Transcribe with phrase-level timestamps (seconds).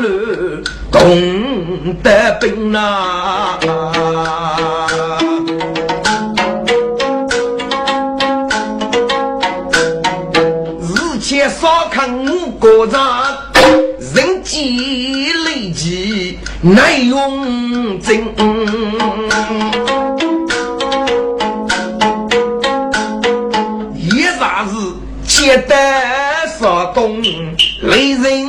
[0.00, 3.58] 路东得兵、啊。
[10.80, 13.36] 日前少看我国丈，
[14.14, 18.34] 人机累积难用真。
[23.94, 24.74] 也啥是
[25.26, 25.74] 接得
[26.58, 27.22] 少东
[27.82, 28.48] 雷人。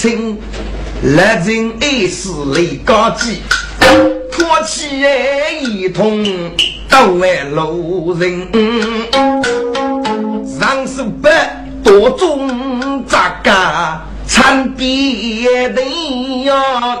[0.00, 0.38] 弟情，
[1.14, 3.42] 来人爱是雷高基，
[4.32, 5.02] 托起
[5.60, 6.24] 一同
[6.88, 8.48] 都为路人。
[10.58, 11.28] 上手不
[11.84, 15.82] 多种杂家，参别的
[16.44, 16.96] 呀，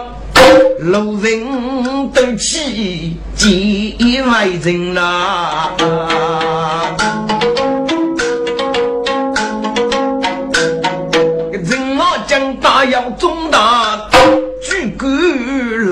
[0.80, 5.70] 路人都起几万人呐。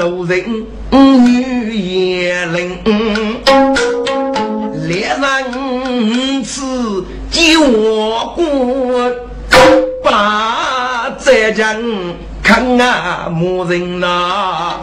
[0.09, 0.43] 路人
[0.91, 2.79] 女也人，
[4.89, 7.05] 猎人此。
[7.61, 8.43] 我过
[10.03, 11.77] 把这江
[12.43, 14.81] 看啊，没人呐！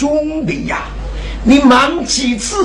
[0.00, 0.78] 兄弟呀，
[1.44, 2.56] 你忙其此，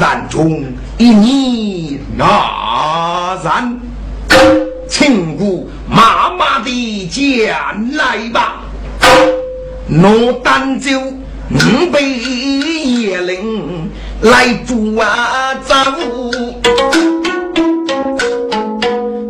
[0.00, 0.64] 然中
[0.96, 3.78] 一你哪然？
[4.88, 7.54] 请姑妈妈的前
[7.94, 8.62] 来吧。
[9.86, 13.90] 我单就五百叶灵
[14.22, 15.74] 来助啊走，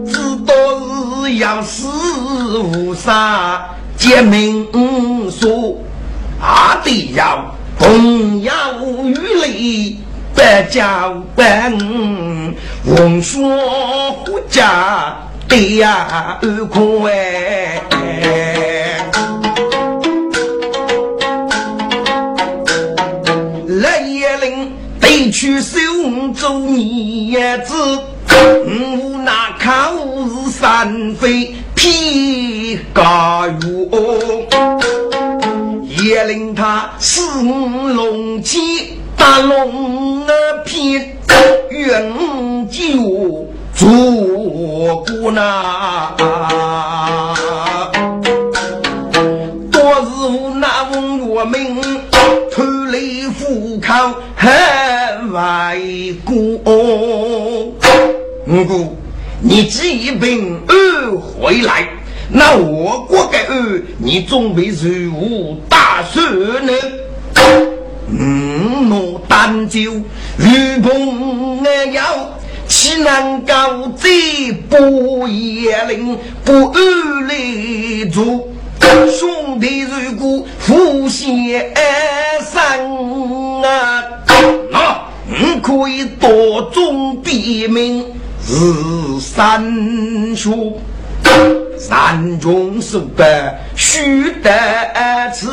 [0.07, 0.55] 知道
[1.25, 1.89] 是要死
[2.59, 3.67] 无杀
[3.97, 4.65] 结命
[5.29, 5.77] 说，
[6.45, 7.43] 阿弟要
[7.79, 8.53] 朋友
[9.03, 9.99] 与礼
[10.37, 12.55] 百交本，
[12.85, 15.17] 闻说胡家
[15.49, 17.81] 的呀二可哎。
[25.33, 25.79] 去收
[26.33, 27.75] 做叶子，
[28.29, 29.65] 我那口
[30.29, 34.54] 是三飞披高月，
[36.05, 38.59] 也令他四龙旗
[39.17, 41.17] 打龙儿片，
[41.71, 42.13] 远
[42.71, 46.15] 就做过那。
[49.73, 50.05] 多日
[50.61, 51.81] 那问我命，
[52.53, 52.63] 偷
[52.93, 52.99] 来
[53.39, 54.21] 虎口。
[54.37, 55.79] 很外
[56.23, 57.75] 公，姑，
[59.41, 61.89] 你既平安回来，
[62.37, 66.73] 那我国的安，你准备如何打算呢？
[68.09, 69.93] 嗯，我单就
[70.37, 72.37] 如鹏而要，
[72.67, 73.53] 岂能够
[73.97, 78.49] 这不也令不安来住？
[79.09, 81.29] 兄弟如果互相
[82.53, 84.03] 生啊！
[84.73, 88.05] 那你可以多种别名，
[88.45, 90.81] 是三叔。
[91.79, 94.51] 三中手的须得
[95.33, 95.47] 吃，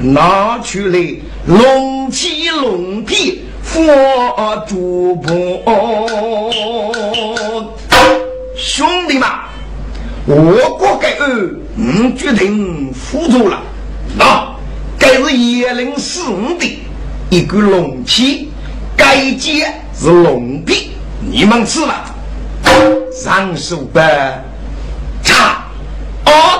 [0.00, 0.98] 拿出来
[1.46, 5.32] 龙起龙皮佛珠宝。
[8.56, 9.28] 兄弟们，
[10.26, 13.60] 我国该二，你决定辅助了。
[14.16, 14.54] 那
[14.98, 16.78] 该是叶灵四五的。
[17.30, 18.50] 一个龙皮，
[18.96, 20.90] 该接是龙皮，
[21.20, 22.04] 你们吃了？
[23.14, 24.44] 上手的，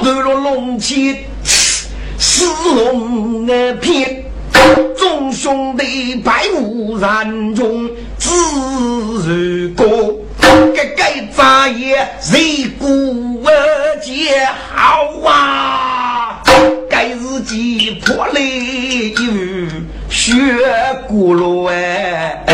[0.03, 1.17] 头了龙皮，
[2.19, 2.45] 四
[2.75, 4.25] 龙的片，
[4.99, 7.89] 众兄弟百无人中
[8.19, 8.31] 自
[9.25, 10.17] 如歌，
[10.75, 14.45] 该该咋也谁顾而接
[14.75, 16.43] 好啊？
[16.91, 19.69] 该日记破了有。
[20.11, 20.33] 血
[21.09, 22.45] 咕噜哎，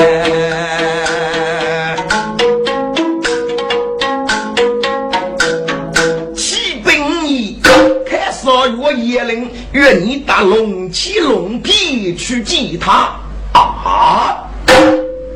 [9.08, 13.16] 叶灵，愿你打龙起龙皮去祭他
[13.54, 14.36] 啊！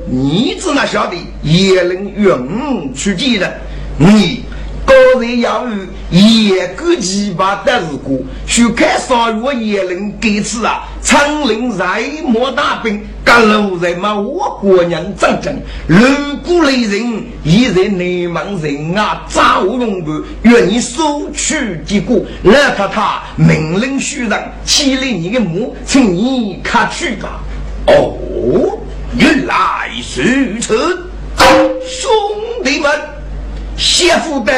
[0.06, 3.50] 你只那晓得叶灵愿去祭的，
[3.96, 4.44] 你。
[4.84, 5.76] 高人要有
[6.10, 10.84] 野狗鸡巴的事故，去看上月野人给次啊！
[11.02, 15.54] 长林在莫大兵，赶路人嘛我国人战争，
[15.86, 15.98] 如
[16.44, 27.40] 果来人已在内蒙人啊，早龙盘愿你收取结果，那他他命令虚人，起来你的墓，请你看去吧。
[27.86, 28.78] 哦，
[29.16, 30.76] 原来是此，
[31.86, 32.10] 兄
[32.64, 32.90] 弟们。
[33.74, 34.52] 谢福的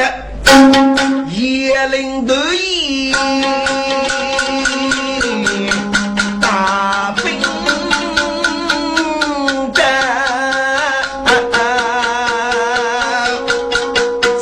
[1.30, 3.12] 叶灵得意，
[6.40, 7.24] 大兵
[9.72, 9.82] 的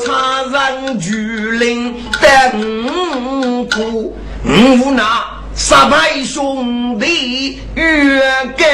[0.05, 1.13] 插上巨
[1.53, 8.21] 灵等苦，无那杀败兄弟越
[8.57, 8.65] 隔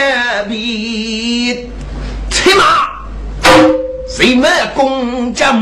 [0.49, 1.70] 壁，
[2.30, 2.88] 骑马。
[4.11, 5.52] 谁们公家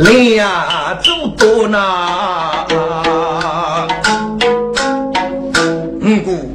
[0.00, 1.78] 莫两走多呢？
[6.00, 6.48] 五姑，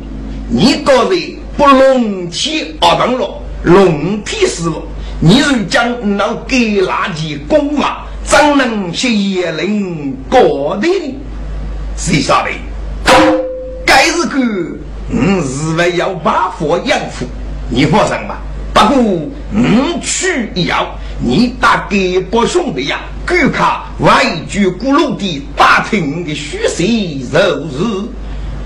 [0.47, 4.81] 你个人不龙起二等了，龙皮死了，
[5.19, 10.87] 你是将那给垃圾公法，怎能写叶灵过的？
[11.97, 12.51] 谁晓得？
[13.85, 14.39] 该是个，
[15.09, 17.25] 嗯，是为要把佛养活，
[17.69, 18.37] 你放心吧。
[18.73, 18.95] 不过，
[19.53, 20.87] 五去一要，
[21.19, 26.83] 你打给伯兄弟呀，观看外居鼓楼的打听的虚实
[27.31, 28.09] 如是。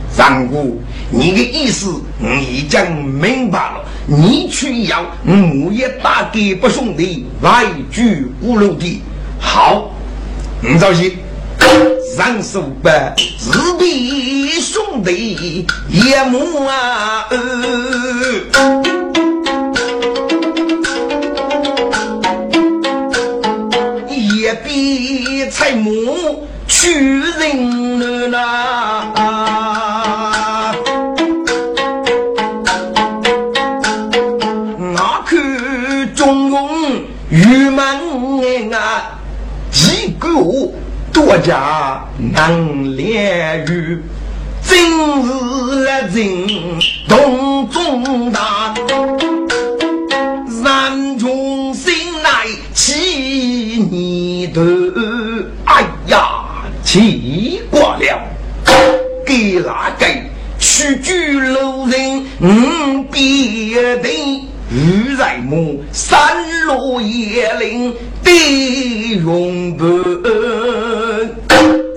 [0.09, 0.63] 三哥，
[1.11, 3.83] 你的意思我已经明白了。
[4.07, 9.01] 你去要，我也打给伯兄弟外居鼓楼的。
[9.39, 9.91] 好，
[10.61, 11.17] 你着急，
[12.15, 17.25] 上手吧，是弟兄弟也母啊。
[25.51, 28.37] 才母去人呐，
[34.93, 39.19] 我看中庸郁闷啊，
[39.71, 40.29] 几个
[41.11, 44.01] 多家难连于。
[44.61, 44.77] 今
[45.23, 46.47] 日来人
[47.07, 48.73] 动重大，
[50.47, 51.06] 人
[53.77, 54.61] 你头。
[55.65, 56.45] 哎呀，
[56.83, 58.21] 奇怪了，
[59.25, 60.05] 给哪个
[60.59, 66.17] 屈居路人五别定，玉在木三
[66.65, 67.93] 落叶林
[68.23, 68.31] 的
[69.23, 69.85] 永不。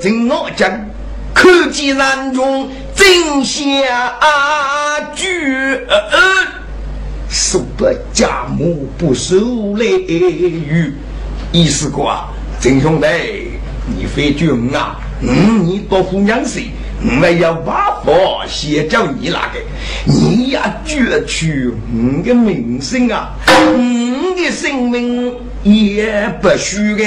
[0.02, 0.70] 听我讲。
[1.32, 4.12] 可见南中真下
[5.14, 5.80] 句，
[7.30, 9.36] 受得家母不受
[9.76, 10.92] 雷雨。
[11.52, 12.28] 意思过啊，
[12.60, 13.06] 真兄弟，
[13.86, 16.70] 你非军啊，嗯，你多姑两谁？
[17.02, 19.58] 我们要挖佛先叫你那个，
[20.06, 23.30] 你呀攫取我的名声啊，
[23.76, 27.04] 你的生命也不虚的。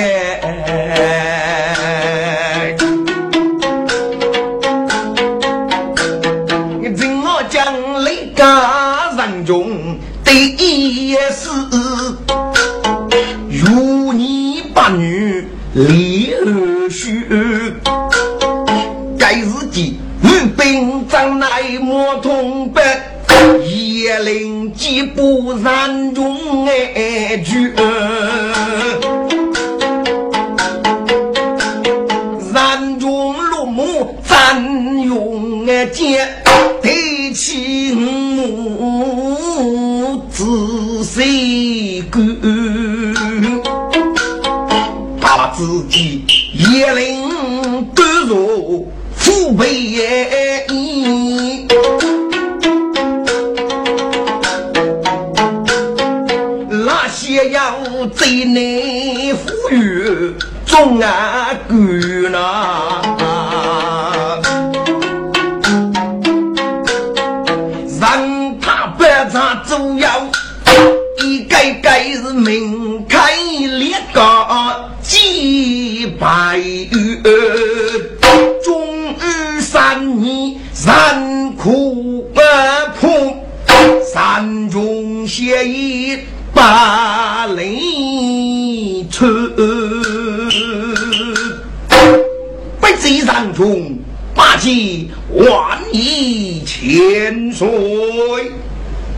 [6.81, 7.63] 你怎么讲
[8.03, 8.43] 那个
[9.15, 11.49] 人中第一是？
[14.73, 17.23] 八女离儿婿，
[19.17, 22.81] 该日记御兵将来莫通北，
[23.67, 27.73] 夜令几步山中爱去，
[32.51, 35.85] 山中落木占用爱
[45.55, 49.73] 自己也能得入父辈
[50.69, 51.67] 意。
[56.69, 57.75] 那些要
[58.13, 60.33] 贼内富裕，
[60.65, 63.03] 总啊管呐。
[72.35, 73.35] 门开
[73.77, 74.19] 列个
[76.23, 77.21] 几百余，
[78.63, 82.39] 终于三年三苦不
[82.97, 83.35] 破，
[84.13, 86.17] 山中写一
[86.53, 89.25] 把泪出，
[92.79, 93.97] 北贼山中
[94.33, 97.67] 八戒万亿千岁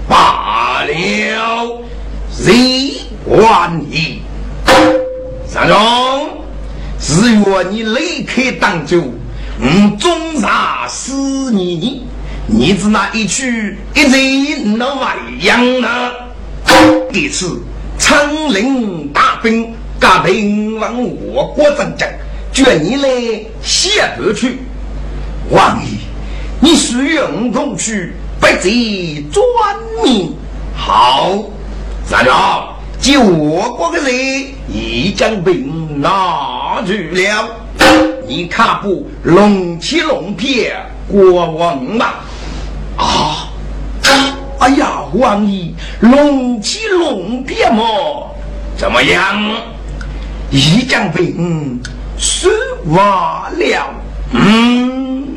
[0.10, 1.86] 罢了。
[2.32, 2.94] 谁
[3.28, 4.22] 万一？
[5.48, 6.25] 三中，
[7.00, 9.02] 只愿你离开当州，
[9.60, 12.04] 我终杀死你。
[12.48, 16.12] 你只那一去一人那外样呢？
[17.12, 17.62] 这次
[17.98, 22.14] 昌陵大兵赶平往我国征战，
[22.52, 23.10] 叫你来
[23.64, 24.60] 西河去。
[25.50, 25.88] 王爷，
[26.60, 29.44] 你是愿同去，不贼专
[30.04, 30.36] 命
[30.76, 31.44] 好。
[32.06, 32.75] 三长，
[33.06, 37.48] 就我国的人已将兵拿去了，
[38.28, 40.76] 你看不龙起龙骗
[41.08, 42.16] 国王吗？
[42.98, 43.52] 啊！
[44.58, 48.36] 哎呀，王爷，龙起龙骗么？
[48.76, 49.54] 怎么样？
[50.50, 51.80] 已将兵
[52.18, 52.50] 收
[52.88, 53.94] 完了。
[54.32, 55.28] 嗯，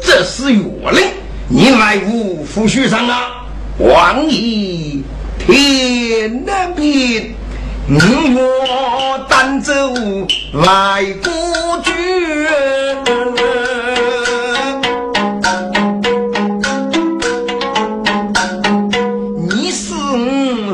[0.00, 1.08] 这是月令，
[1.48, 3.46] 你来无府学上啊，
[3.80, 5.00] 王爷。
[5.44, 7.34] 天南边，
[7.88, 9.72] 我单走
[10.52, 11.30] 来孤
[11.82, 11.92] 军。
[19.50, 19.94] 你是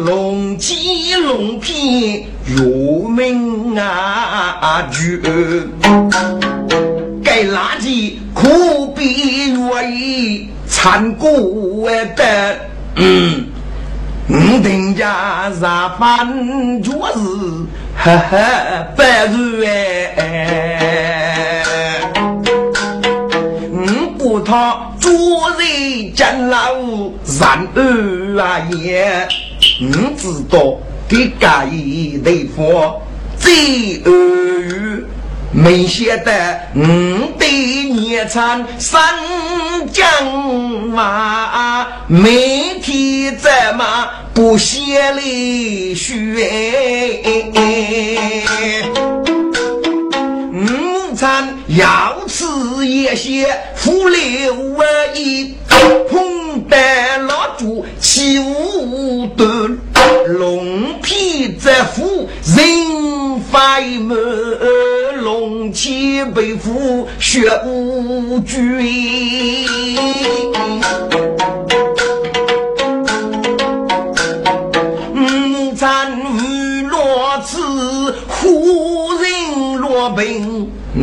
[0.04, 5.20] 龙骑龙片入门啊军，
[7.24, 11.30] 该垃圾可比愿意参过
[12.14, 12.58] 的，
[12.96, 13.46] 嗯。
[14.30, 16.98] 我定家上班就是
[17.96, 18.36] 呵呵
[18.94, 20.22] 不如哎，
[23.72, 23.76] 我
[24.18, 25.10] 不他做
[25.58, 26.74] 人敬老
[27.24, 29.26] 善恶啊也，
[29.80, 30.76] 我知道
[31.08, 32.94] 给家一对方
[33.38, 34.37] 最恶。
[35.50, 36.80] 没晓得五
[37.38, 39.00] 对年长三
[39.92, 40.06] 江
[40.90, 46.14] 马，每天怎么不歇泪血？
[51.16, 52.44] 餐要吃
[52.86, 55.56] 一些富流而已，
[56.08, 56.76] 碰得
[57.26, 59.44] 蜡烛起舞的
[60.26, 64.16] 龙皮在虎，人发满
[65.22, 68.56] 龙气被虎血无惧。
[75.14, 77.56] 午餐娱乐吃，
[78.26, 80.70] 忽人落病。
[80.94, 81.00] 五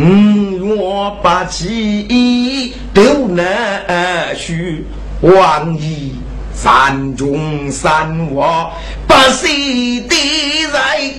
[0.66, 0.76] 月
[1.24, 4.86] 八气都难续，
[5.22, 6.12] 王爷
[6.56, 8.72] 山中山我
[9.08, 10.16] 不谁的
[10.72, 11.14] 在，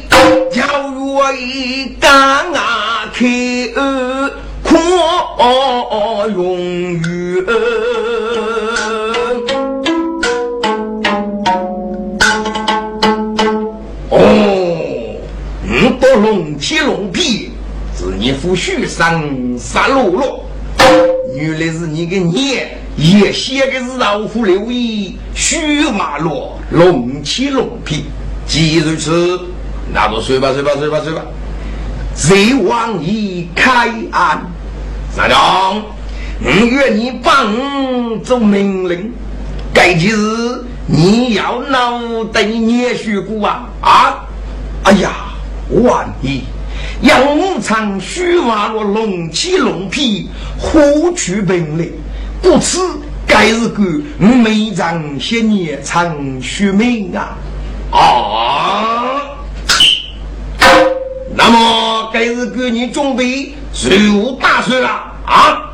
[0.50, 2.10] 叫我一干
[2.54, 3.68] 啊开
[4.62, 6.58] 阔永
[6.94, 7.44] 远。
[14.10, 14.12] 哦，
[15.62, 17.52] 五多龙七龙皮。
[18.18, 20.40] 你夫婿生杀戮了，
[21.36, 22.34] 原来是你个娘
[22.96, 28.06] 也写的是老虎留意须马落龙起龙皮。
[28.46, 29.40] 既如此，
[29.92, 31.20] 那就睡吧睡吧睡吧睡吧。
[32.14, 34.46] 贼王已开案，
[35.14, 35.82] 三娘，
[36.42, 39.12] 我愿你帮做命令，
[39.74, 40.16] 该几日
[40.86, 44.24] 你要闹得你捏血骨啊啊！
[44.84, 45.10] 哎呀，
[45.82, 46.42] 万一。
[47.02, 51.92] 杨武昌须瓦罗龙起龙皮，虎取本领，
[52.42, 52.80] 故此
[53.26, 57.36] 该日个每张些年长须命啊
[57.90, 59.22] 啊！
[61.34, 64.88] 那么该日个你准备随我打算了
[65.26, 65.70] 啊？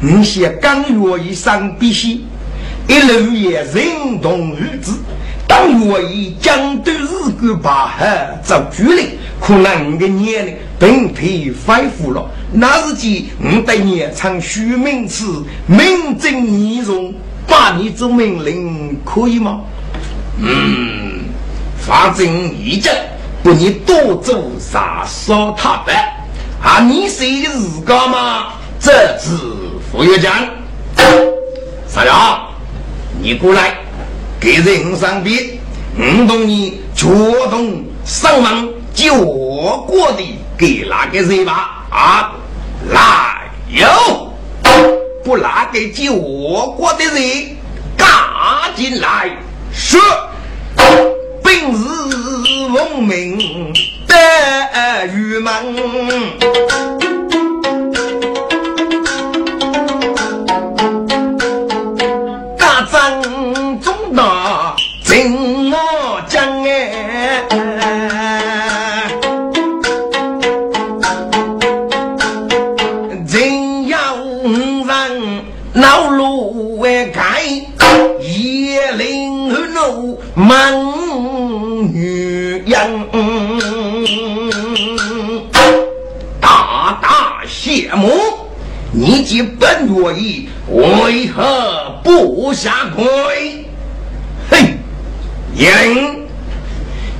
[0.00, 2.24] 你先刚月以上必须
[2.88, 4.98] 一路也人同日子，
[5.56, 9.18] 当月以将对日个把海做主力。
[9.40, 17.14] 可能你的年龄并非恢复了，那是记你的年长虚名词，名正言顺，
[17.46, 19.60] 把你做命令可以吗？
[20.38, 21.24] 嗯，
[21.78, 22.26] 反正
[22.58, 22.94] 一讲
[23.42, 25.96] 不你多做啥少他办，
[26.62, 28.52] 啊，你谁的日干嘛？
[28.78, 29.30] 这是
[29.90, 30.32] 副院长，
[31.86, 32.40] 三娘，
[33.22, 33.74] 你过来
[34.40, 35.44] 给人上边，
[35.96, 37.08] 我同你主
[37.50, 38.74] 动上门。
[38.94, 40.22] 救我过的
[40.56, 41.84] 给哪个人吧？
[41.90, 42.32] 啊，
[42.90, 43.86] 来有
[45.22, 47.56] 不拿给救我过的人
[47.94, 48.08] 赶
[48.74, 49.36] 紧来
[49.70, 50.00] 说，
[51.42, 53.70] 本是农民
[54.06, 55.76] 的愚蒙。
[80.46, 82.74] 门女英
[86.40, 88.12] 大大谢幕，
[88.92, 93.66] 你既本愿意，为何不下跪？
[94.48, 94.76] 嘿，
[95.56, 96.28] 人，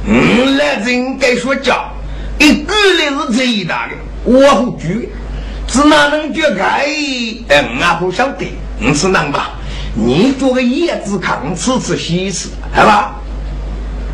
[0.05, 1.91] 你来人该说教，
[2.39, 5.09] 一个人是最大的，我不举，
[5.67, 6.87] 只哪能觉该？
[7.49, 8.47] 嗯，俺不晓得，
[8.79, 9.51] 你是能吧？
[9.95, 13.17] 你做个叶子糠，吃吃稀吃，好吧？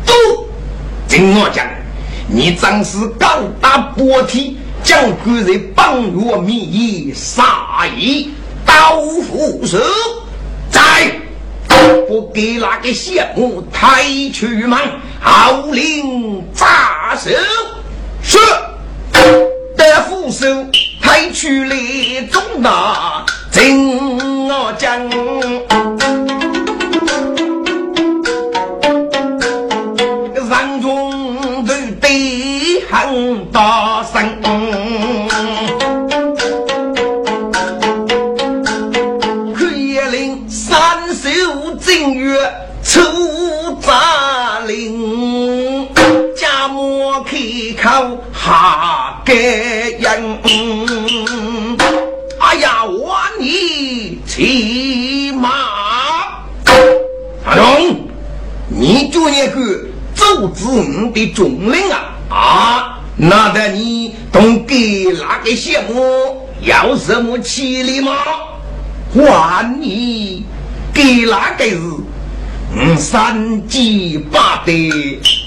[0.05, 0.13] 都
[1.09, 1.67] 听我讲，
[2.29, 8.31] 你真是高大波体，将官人帮我名义杀义，
[8.65, 9.77] 刀斧手，
[10.71, 11.11] 在
[12.07, 14.01] 不给那个谢幕抬
[14.33, 14.79] 去吗？
[15.19, 17.31] 号令扎手，
[18.21, 18.37] 是
[19.75, 20.47] 得斧手
[21.01, 21.75] 抬去了
[22.31, 23.25] 中大。
[23.51, 24.97] 听我讲，
[33.53, 34.41] 大声，
[39.53, 39.65] 可
[40.09, 41.29] 令三手
[41.79, 42.35] 正月
[42.83, 42.99] 出
[43.79, 45.87] 杂令，
[46.35, 47.37] 家母开
[47.79, 50.39] 口下个人。
[52.39, 55.49] 哎呀，我你骑马，
[57.45, 58.07] 阿龙，
[58.67, 59.61] 你就那个
[60.15, 62.92] 周子五的中领啊啊！
[63.15, 68.11] 那得你懂给哪个项目要什么气力吗？
[69.13, 70.43] 还你
[70.91, 71.79] 给哪个是
[72.75, 74.71] 嗯三级八的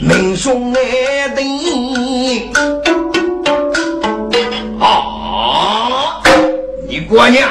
[0.01, 1.43] 名兄来的
[4.79, 6.23] 啊？
[6.89, 7.51] 你姑娘，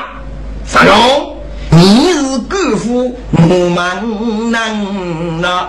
[0.65, 1.35] 三荣，
[1.71, 5.67] 你是姑父母忙难呐，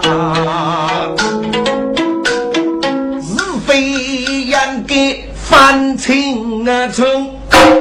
[5.76, 7.04] 反清啊从，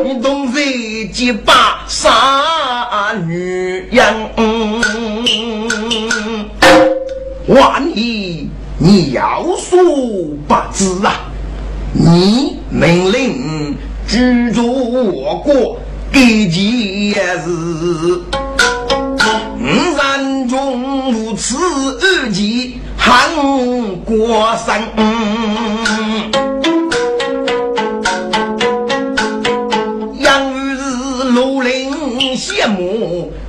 [0.03, 2.11] 你懂得几把杀
[3.25, 4.13] 女人？
[7.47, 9.79] 万一你要说
[10.45, 11.13] 不知啊，
[11.93, 13.77] 你命令
[14.09, 14.67] 居住
[15.13, 15.79] 我国
[16.11, 17.49] 给件事，
[19.57, 23.29] 吾山中如此恶疾，汉
[24.03, 24.83] 国生。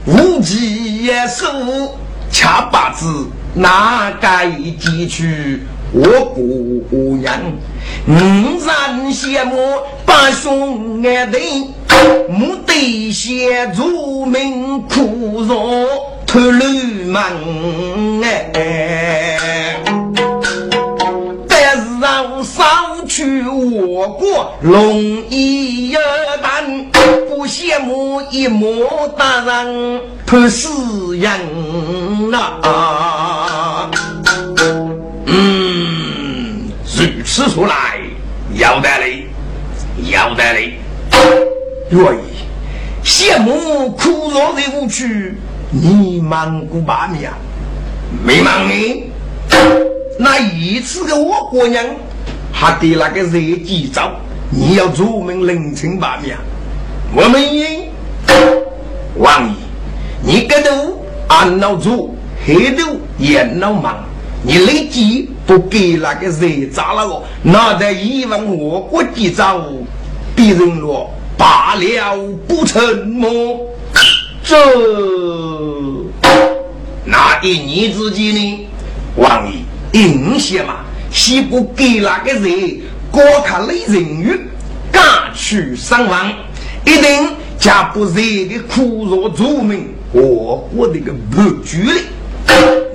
[0.07, 1.47] 无极也收，
[2.31, 3.27] 恰八字。
[3.55, 7.35] 哪该记取我姑娘？
[8.07, 9.57] 五人羡慕
[10.05, 11.39] 八兄爱的，
[12.29, 15.87] 目的先入门苦若
[16.27, 16.69] 脱流
[17.07, 17.23] 氓
[18.23, 19.77] 哎！
[23.07, 25.97] 去我国容易一
[26.43, 26.91] 般，
[27.29, 30.69] 不羡慕一模大人不是
[31.19, 31.31] 人
[32.33, 33.91] 啊！
[37.25, 37.99] 吃出来，
[38.55, 39.27] 要得嘞，
[40.11, 40.79] 要得嘞。
[41.91, 42.45] 愿意
[43.05, 45.35] 羡慕苦若的无趣，
[45.71, 47.29] 你忙过把命，
[48.25, 49.11] 没忙你。
[50.19, 51.85] 那一次的我姑娘，
[52.59, 54.13] 还得那个热几招，
[54.51, 56.35] 你要出门凌晨把命。
[57.15, 57.85] 我们应
[59.19, 59.55] 王爷，
[60.25, 62.17] 你个头俺老祖，
[62.47, 64.03] 黑头也老忙。
[64.43, 69.61] 你立即不给那个热砸了我，那得以问我国的招，
[70.35, 72.17] 别人若罢了
[72.49, 73.67] 不成么？
[74.43, 74.57] 这
[77.05, 78.69] 那一年之间呢？
[79.17, 79.59] 王爷
[80.01, 80.77] 应些嘛，
[81.17, 82.79] 岂不给那个人
[83.11, 84.39] 高卡雷人鱼，
[84.93, 85.03] 赶
[85.35, 86.31] 去上王，
[86.85, 92.03] 一定将不热的苦若著名，我我的个不举哩。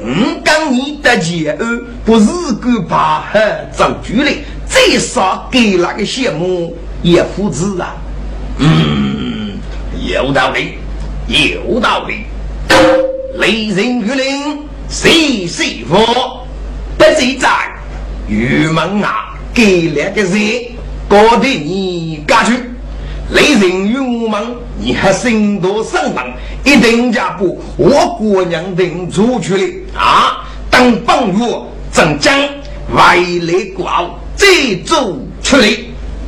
[0.04, 2.28] 五刚你的前儿不是
[2.62, 4.32] 个把海造出来，
[4.70, 7.96] 最少给那个羡慕也父子啊。
[8.60, 9.54] 嗯，
[10.00, 10.76] 有道理，
[11.28, 12.26] 有道理。
[13.40, 16.46] 雷人玉林谁谁佛，
[17.00, 17.50] 不是在
[18.28, 20.32] 玉门啊，给两个人
[21.08, 22.54] 搞得你家去。
[23.32, 26.30] 雷人玉门，你还心多上当，
[26.64, 30.00] 一定家不我姑娘等出去了。
[30.00, 30.48] 啊！
[30.70, 31.62] 当半月
[31.94, 32.34] 正将
[32.94, 34.48] 外来国再
[34.86, 35.68] 走出来，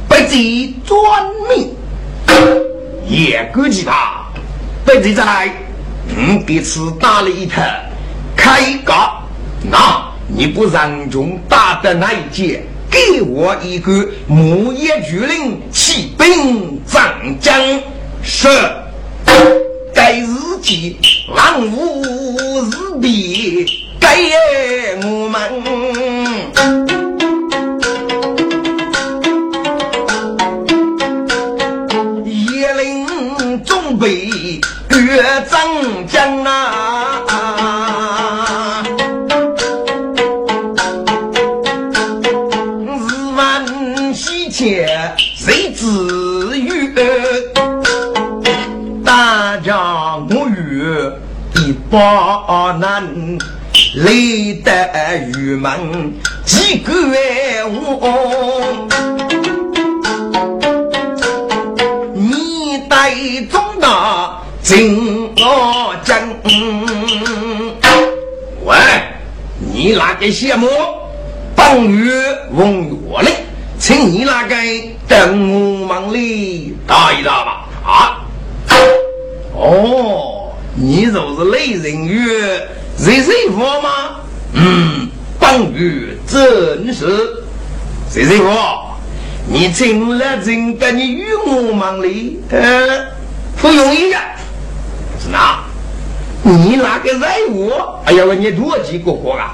[0.08, 1.74] 不计专命，
[3.08, 4.24] 也估计他
[4.86, 5.50] 不计在，
[6.16, 7.64] 嗯，彼此打了一趟
[8.36, 9.24] 开高，
[9.62, 17.54] 那你不让中打的那一节，给我一个木叶巨灵起兵长江
[18.22, 18.48] 是。
[19.94, 20.28] 该日
[20.62, 20.98] 记，
[21.36, 22.02] 万物
[22.64, 23.66] 日别，
[24.00, 24.18] 该
[25.04, 27.03] 我们
[51.94, 53.08] 把难
[53.94, 54.72] 累得
[55.38, 56.12] 郁闷
[56.44, 57.64] 几个月，
[62.16, 63.12] 你带
[63.52, 66.16] 中大金额金。
[68.66, 68.76] 喂，
[69.60, 70.68] 你那个羡慕？
[71.56, 72.12] 本月
[72.56, 73.46] 问我嘞，
[73.78, 74.56] 请你那个
[75.08, 77.68] 等我忙里打一打吧。
[77.86, 78.26] 啊？
[79.56, 80.33] 哦。
[80.76, 82.28] 你就是雷人鱼，
[82.98, 83.90] 谁谁佛吗？
[84.54, 85.08] 嗯，
[85.40, 87.06] 本鱼真是
[88.10, 88.52] 谁谁佛？
[89.48, 93.06] 你真了真跟你与我忙里，呃，
[93.62, 94.22] 不容易呀。
[95.22, 95.64] 是哪？
[96.42, 97.72] 你那个任务，
[98.06, 99.54] 哎呀，你多几个活啊？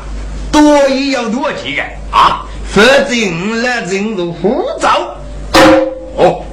[0.52, 2.46] 多也要多几个啊？
[2.66, 5.10] 否则了真是枯燥。
[6.16, 6.44] 哦，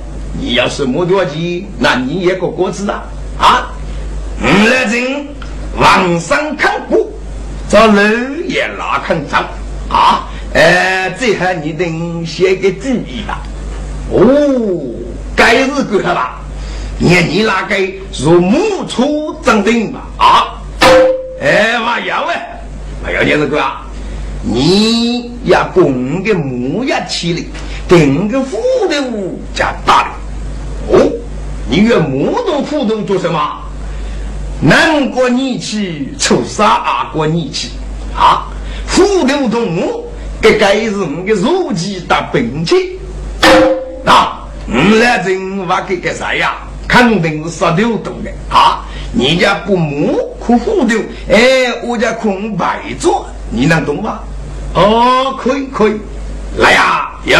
[0.41, 3.05] 你要是没多几，那你也个果子啊？
[3.39, 3.73] 啊？
[4.43, 5.27] 五来人
[5.79, 6.99] 往上看过，
[7.69, 8.03] 找楼
[8.47, 9.37] 也拉看走
[9.89, 10.29] 啊！
[10.53, 11.87] 呃，最后你得
[12.25, 13.41] 写个注意吧。
[14.11, 14.21] 哦，
[15.35, 16.41] 该是够了吧？
[16.99, 17.77] 你你那个
[18.19, 20.01] 如木出正定吧？
[20.19, 20.61] 啊，
[21.41, 22.35] 哎，嘛要嘞，
[23.03, 23.83] 嘛要你这个啊，
[24.43, 27.43] 你要供个木业起来，
[27.89, 30.11] 定个斧头加大的。
[30.97, 31.11] 哦，
[31.69, 33.63] 你用木头斧头做什么？
[34.61, 37.71] 南国逆气，出杀阿国逆气
[38.17, 38.47] 啊！
[38.89, 40.07] 虎头动木，
[40.41, 42.99] 这该是我们的如期的兵器。
[44.07, 46.55] 啊，你来真话给个啥呀？
[46.89, 48.85] 肯定是杀头动的啊！
[49.13, 50.95] 你家不木可虎头，
[51.29, 51.39] 哎，
[51.85, 54.21] 我家空白做，你能懂吗？
[54.75, 56.01] 哦，可以可以，
[56.57, 57.39] 来呀，有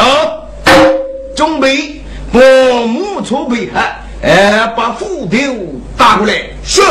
[1.35, 2.03] 准备
[2.33, 2.41] 把
[2.87, 3.81] 木出备好，
[4.23, 5.37] 哎，把斧头
[5.97, 6.83] 打过来，是。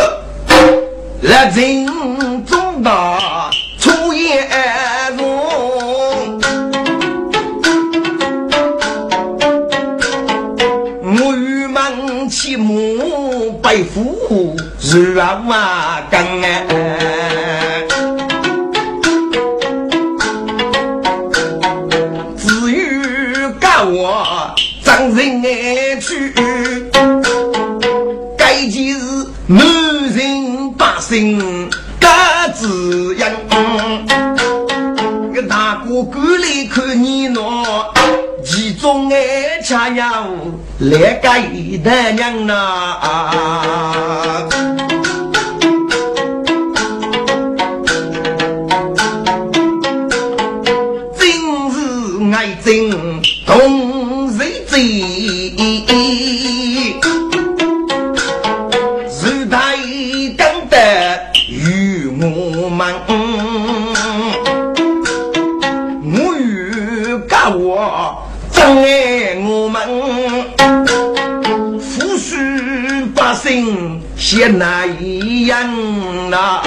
[1.22, 4.48] 来人中大出言
[5.18, 5.26] 容，
[11.02, 16.54] 我与门起母白虎日啊万更哎，
[31.16, 32.08] 人各
[32.54, 33.32] 自养。
[35.34, 37.86] 个大哥过来看你喏，
[38.44, 40.28] 其中爱恰要
[40.80, 42.56] 来个一代娘呐。
[74.36, 76.62] 姓先那一样呐。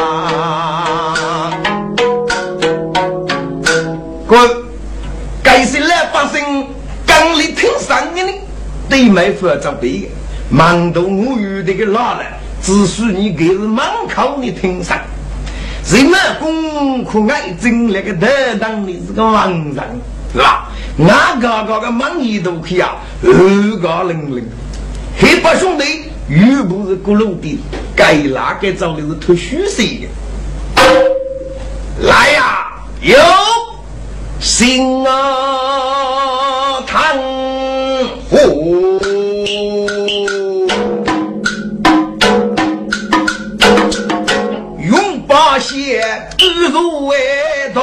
[4.27, 4.65] 哥，
[5.43, 6.67] 该是老百姓
[7.07, 8.33] 刚里听上的呢，
[8.89, 10.09] 对没法责备的。
[10.49, 12.25] 忙到我遇这个老了，
[12.63, 14.99] 只许你给是忙口你听上。
[15.93, 19.75] 人们功课爱真那个得当的是个王人，
[20.33, 20.71] 是吧？
[20.99, 24.49] 俺个个个忙一都去啊，二个零零，
[25.19, 25.85] 黑白兄弟
[26.29, 27.59] 又不是咕噜的，
[27.97, 30.09] 该哪个找的是特虚岁的？
[32.03, 32.67] 来呀，
[33.01, 33.17] 有。
[34.41, 37.19] 心啊，叹
[38.31, 39.01] 呼，
[44.81, 46.01] 永把血
[46.39, 47.17] 日入为
[47.75, 47.83] 头，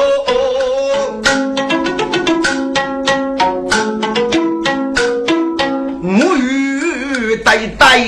[6.02, 7.98] 我与代代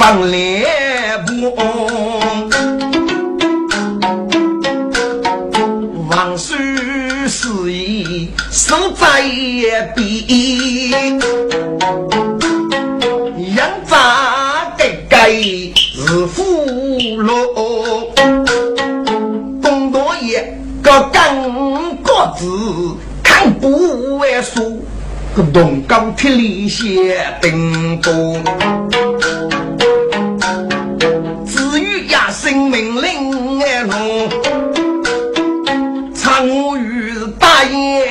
[0.00, 0.64] 放脸
[1.26, 1.54] 不。
[6.08, 6.54] 往事
[7.28, 9.20] 是意，手在
[9.94, 10.90] 笔，
[13.36, 15.16] 人渣个个
[15.76, 16.42] 是俘
[17.18, 18.08] 虏，
[19.60, 22.46] 东多爷个刚个子
[23.22, 24.82] 看不完书，
[25.36, 28.42] 个东高铁里写叮咚，
[32.70, 34.28] 命令哎龙。
[36.42, 38.06] 我与大爷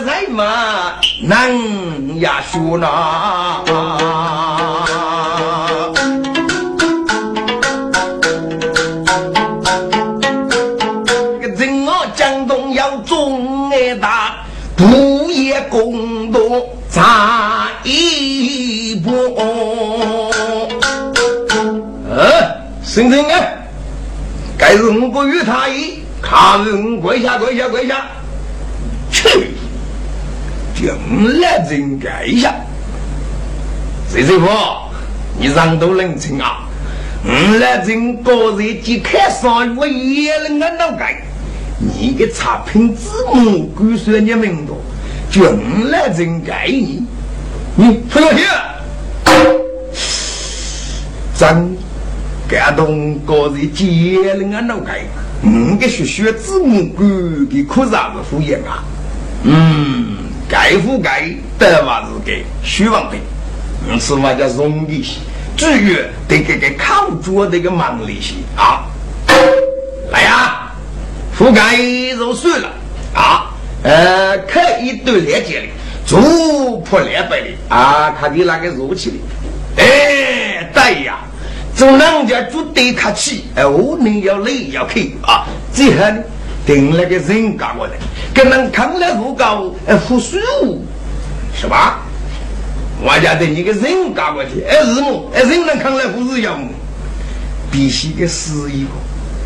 [0.00, 3.62] 人嘛，能呀说那。
[11.36, 14.36] 个江东要忠爱大，
[14.76, 19.12] 不也共同差一步。
[22.08, 23.34] 呃，先生啊，
[24.64, 25.98] 该是我不与他一。
[26.22, 28.06] 看人跪下跪下跪下，
[29.10, 29.50] 去，
[30.74, 30.88] 进
[31.38, 32.54] 来人改一下。
[34.08, 34.48] 谁师傅，
[35.38, 36.66] 你让都冷清啊！
[37.26, 41.22] 我来人高人即开上我也能俺脑盖。
[41.78, 44.80] 你个差评字母归说你名多，
[45.30, 45.42] 进
[45.90, 47.02] 来人改你，
[47.76, 48.42] 你不要听。
[51.36, 51.76] 真
[52.54, 55.00] 感动高人接了俺脑盖。
[55.42, 58.84] 五个学学字母官给科啥子敷衍啊？
[59.42, 60.16] 嗯，
[60.48, 63.16] 该不该得话是给虚妄的，
[63.88, 65.18] 嗯，是嘛叫容易些。
[65.56, 65.96] 至于
[66.28, 68.86] 得给个考做这个忙力些啊，
[70.12, 70.72] 来呀，
[71.36, 71.76] 覆盖
[72.16, 72.68] 就算了
[73.14, 73.50] 啊，
[73.82, 75.66] 呃，开一段连接的，
[76.06, 79.16] 做破两百的啊，看你那个入去的，
[79.82, 81.18] 哎，对呀，
[81.76, 86.04] 从人家就得客气，哎，我们要累要去啊，最后
[86.64, 87.92] 定了个人干过来，
[88.32, 90.82] 跟人看了不高，哎，不舒服，
[91.54, 92.00] 是吧？
[93.02, 95.30] 我家的你个人干过去，哎，是么？
[95.34, 96.68] 哎，人能看来不是要么？
[97.70, 98.90] 必须给死一个，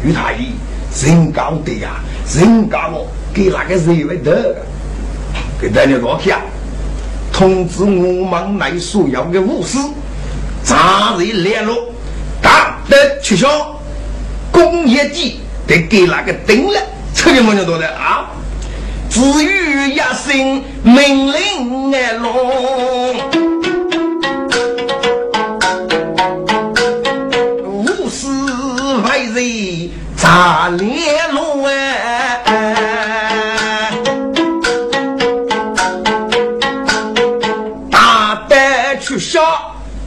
[0.04, 0.52] 于太医，
[1.02, 2.00] 人高的呀，
[2.36, 4.54] 人高我给那个人为得，
[5.58, 6.42] 给大家多看。
[7.32, 9.78] 通知我们来所要的武士，
[10.62, 11.74] 早日联络，
[12.42, 13.80] 大的取消
[14.50, 16.80] 工业地，得给那个定了，
[17.14, 18.30] 这就么叫多的啊？
[19.10, 23.16] 至于一声命令来龙，
[27.64, 28.26] 武士
[29.04, 31.74] 为人咋联络哎？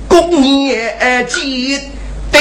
[0.07, 1.79] 工业机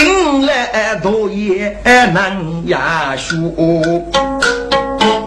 [0.00, 3.54] 顶了多也难压输，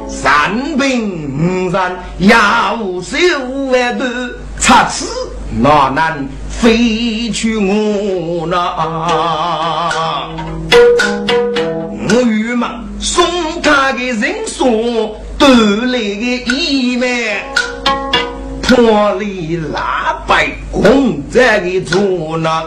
[0.07, 3.15] 三兵人要手
[3.71, 4.07] 万多，
[4.59, 5.05] 插翅
[5.61, 10.27] 哪能飞去我那？
[12.09, 12.67] 我郁闷，
[12.99, 13.23] 送
[13.61, 15.47] 他的人说得
[15.85, 17.07] 来的一万。
[18.63, 22.63] 破里拉白红在的做那，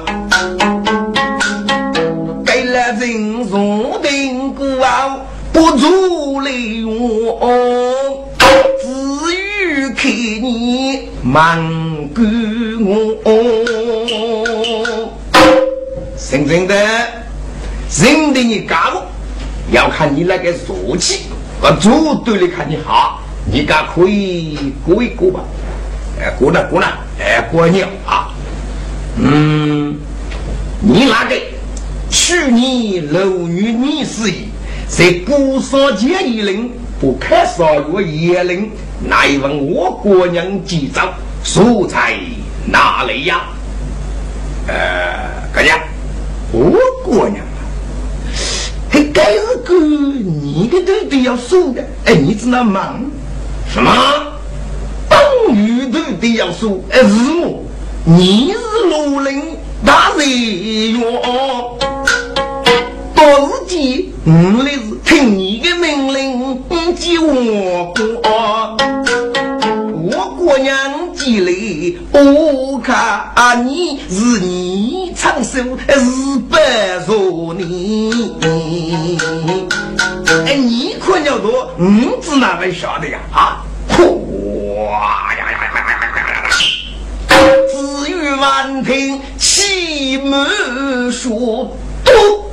[2.77, 5.19] 人说定过啊，
[5.53, 11.59] 不足泪我，只有看你满
[12.15, 12.23] 过
[12.85, 12.93] 我。
[16.19, 16.75] 真正的，
[18.03, 19.07] 认得你干了，
[19.71, 21.27] 要看你那个俗气。
[21.63, 25.41] 我主对你看你好，你敢可以过一过吧？
[26.21, 28.29] 哎，过来过来，哎，过年啊！
[29.19, 29.97] 嗯，
[30.81, 31.37] 你那个
[32.29, 34.49] 去年六月二十一，
[34.89, 36.69] 在姑嫂节一人，
[37.01, 38.69] 不开少月夜令，
[39.09, 42.19] 乃问我姑娘几招，素材
[42.65, 43.43] 哪里呀？
[44.67, 44.75] 呃，
[45.55, 45.79] 哥家，
[46.51, 47.63] 我姑娘啊，
[48.91, 52.97] 这该是个你的都得要说的，哎，你知道吗？
[53.73, 53.93] 什么？
[55.55, 57.07] 鱼头的要说，哎，是
[57.41, 57.63] 我，
[58.05, 58.59] 你是
[58.89, 61.79] 罗林大人哟。
[63.17, 66.63] 到时间，我来是听你的命令，
[66.95, 67.97] 接我过。
[70.09, 71.51] 我姑娘进来，
[72.13, 75.99] 我看你是你长寿，是
[76.39, 76.57] 不
[77.09, 78.37] 如你。
[80.47, 83.19] 哎，你可了多，我只哪会晓得呀？
[83.33, 83.65] 啊，
[84.91, 85.23] 哇！
[87.73, 90.47] 子欲万听，气满
[91.11, 91.75] 说
[92.05, 92.46] 多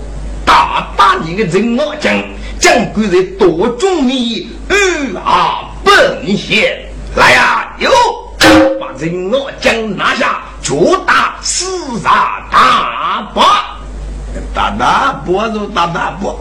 [0.45, 2.13] 大大你个人我讲，
[2.59, 6.83] 讲贵人多中你欲啊本县
[7.15, 7.89] 来呀哟，
[8.79, 11.65] 把人我讲拿下，就打四
[11.99, 13.77] 杀大把，
[14.53, 16.33] 大大把就大大把。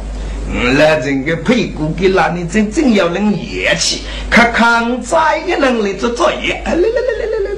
[0.77, 6.61] 来，这个屁股给拉你真正要能业气，看抗灾的能力做作业。
[6.65, 7.51] 来来来来来来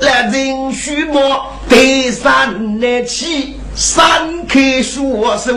[0.00, 5.52] 来，来人须莫得三来起，三棵树手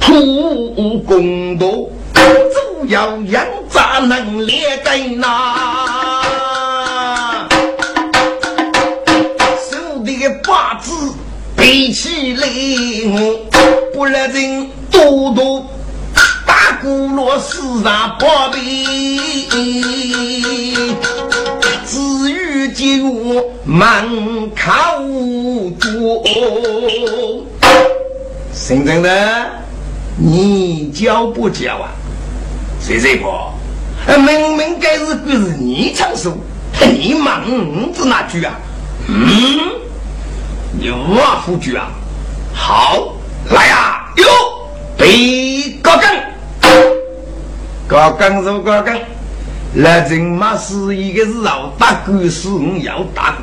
[0.00, 5.88] 土公多，主要养杂能列在那，
[9.70, 10.12] 手的
[10.46, 10.92] 八字
[11.56, 12.46] 背起来，
[13.92, 14.70] 不然人。
[14.88, 15.66] 多多
[16.46, 18.58] 大鼓锣四上宝贝，
[22.86, 24.72] 于酒门口
[25.80, 26.24] 坐。
[28.52, 29.10] 姓郑的，
[30.16, 31.90] 你叫不叫啊？
[32.80, 33.52] 谁谁婆？
[34.06, 36.32] 明明该是该是你唱首，
[36.80, 38.54] 你忙子哪句啊？
[39.08, 39.58] 嗯，
[40.78, 41.88] 你我夫句啊？
[42.54, 43.14] 好，
[43.50, 44.24] 来呀，哟。
[44.98, 46.10] 被高岗，
[47.86, 48.98] 高岗是高岗，
[49.76, 53.36] 来人马是一个是老大哥，是我要打。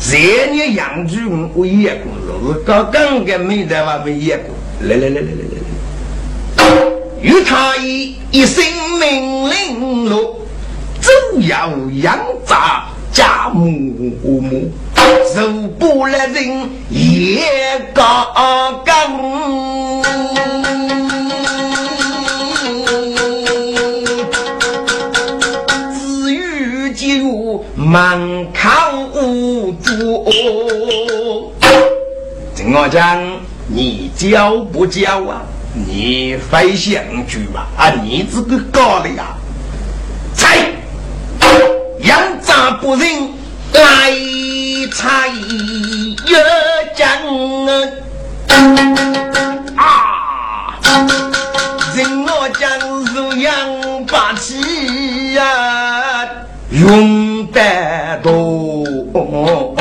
[0.00, 0.16] 这
[0.50, 1.18] 年杨举
[1.52, 4.54] 我演过，是高岗的没在外面演过。
[4.88, 5.56] 来来来来来来
[6.56, 8.64] 来，与他一一声
[8.98, 10.40] 命令落，
[11.02, 11.10] 走
[11.40, 11.70] 要
[12.02, 13.70] 养杂家母
[14.22, 14.72] 母，
[15.34, 17.44] 受不了人也
[17.92, 18.94] 高岗。
[27.94, 28.68] 门口
[29.80, 30.24] 住，
[32.56, 33.22] 陈我讲，
[33.68, 35.42] 你教不教啊？
[35.72, 37.68] 你非想去吧？
[37.78, 39.36] 啊，你这个高的呀！
[40.34, 40.72] 猜，
[42.00, 43.08] 杨杂不仁
[43.72, 44.12] 来
[44.92, 45.28] 猜
[59.14, 59.80] 哦哦哦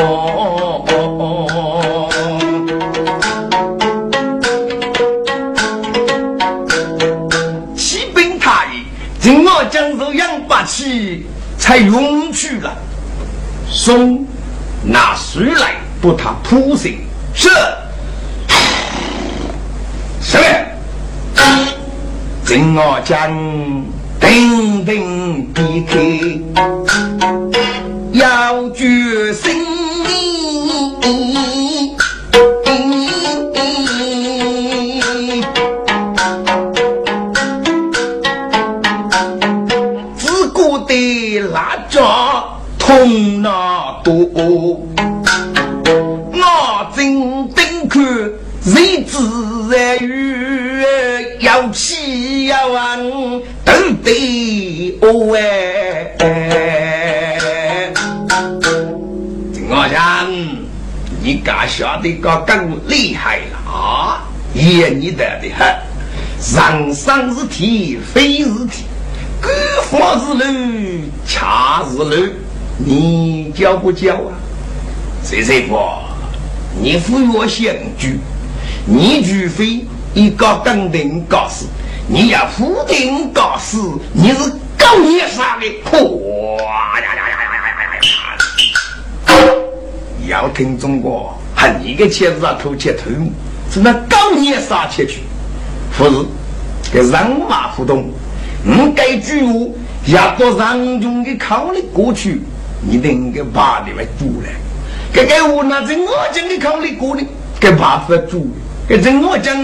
[0.87, 2.09] 哦哦哦
[7.75, 8.85] 启禀太爷，
[9.19, 11.25] 今将这样霸气
[11.57, 12.77] 才勇去了。
[13.67, 14.23] 松，
[14.83, 16.95] 拿水来不谈土上。
[17.33, 17.49] 是。
[20.21, 20.37] 是。
[22.45, 23.33] 今我将。
[24.19, 25.97] 定定避开。
[28.13, 29.51] 要决心。
[42.79, 44.13] 痛那多，
[46.33, 48.03] 我真等看
[48.65, 49.17] 日子
[50.01, 50.07] 如
[51.39, 53.09] 要起要安，
[53.63, 56.82] 都得我哎。
[61.23, 64.23] 你搞笑的个更厉害了啊！
[64.53, 65.65] 严你得的哈，
[66.53, 68.83] 人生是铁，非是铁，
[69.39, 69.49] 各
[69.83, 72.33] 方是路，恰是路，
[72.77, 74.35] 你教不教啊？
[75.23, 75.79] 谁谁不？
[76.81, 78.19] 你不愿想聚，
[78.85, 81.63] 你除非一个登顶高士，
[82.05, 83.77] 你要登顶高士，
[84.11, 88.32] 你是狗眼上的，哇呀呀呀呀呀呀呀！
[90.27, 93.09] 要听中国，喊你个钱子啊，偷切头，
[93.71, 95.21] 是那高年杀切去，
[95.97, 96.25] 不是
[96.93, 98.09] 跟人马互动，
[98.63, 99.69] 你该举我，
[100.07, 102.41] 要做让中的考虑过去。
[102.85, 104.49] 你能够把你们煮了？
[105.13, 107.23] 这个我拿着我讲的考虑过的，
[107.57, 108.47] 给把法煮。
[108.89, 109.55] 这我讲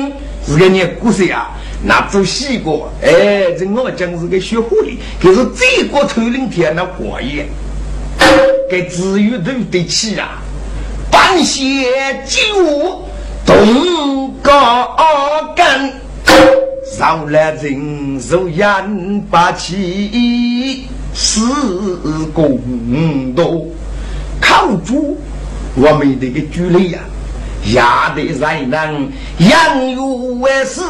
[0.48, 1.50] 是个你故事啊，
[1.84, 7.46] 那做西瓜，哎，这我讲是个小狐狸，可是这个头领天那火焰，
[8.70, 10.42] 给只有都得起啊！
[11.32, 11.86] 半仙
[12.26, 13.06] 酒，
[13.46, 14.90] 东高
[15.56, 15.94] 干，
[16.98, 20.88] 少了人手眼把气。
[21.14, 21.46] 四
[22.34, 22.60] 公
[23.36, 23.68] 多
[24.42, 25.20] 靠住
[25.76, 27.00] 我们这个距离呀，
[27.76, 30.00] 压得才能养育
[30.40, 30.82] 为师，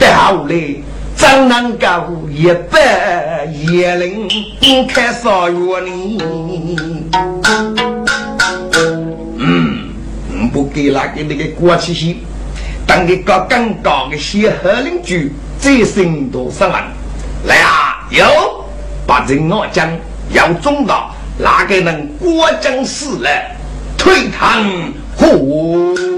[0.00, 0.74] 到来
[1.14, 1.86] 怎能够
[2.28, 4.28] 一百一零
[4.88, 6.18] 开少月呢？
[10.52, 12.16] 不给那个那个过去些，
[12.86, 16.84] 当个高更高的些好邻居，再生多少万
[17.46, 18.06] 来啊？
[18.10, 18.24] 有。
[19.06, 19.88] 把人我讲
[20.32, 23.28] 要中到哪个能过江死了，
[23.98, 24.64] 退堂
[25.16, 26.09] 呼。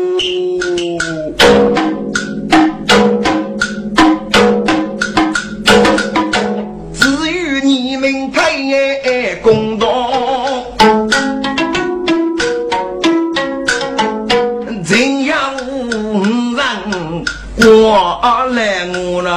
[18.48, 19.30] 来我呢？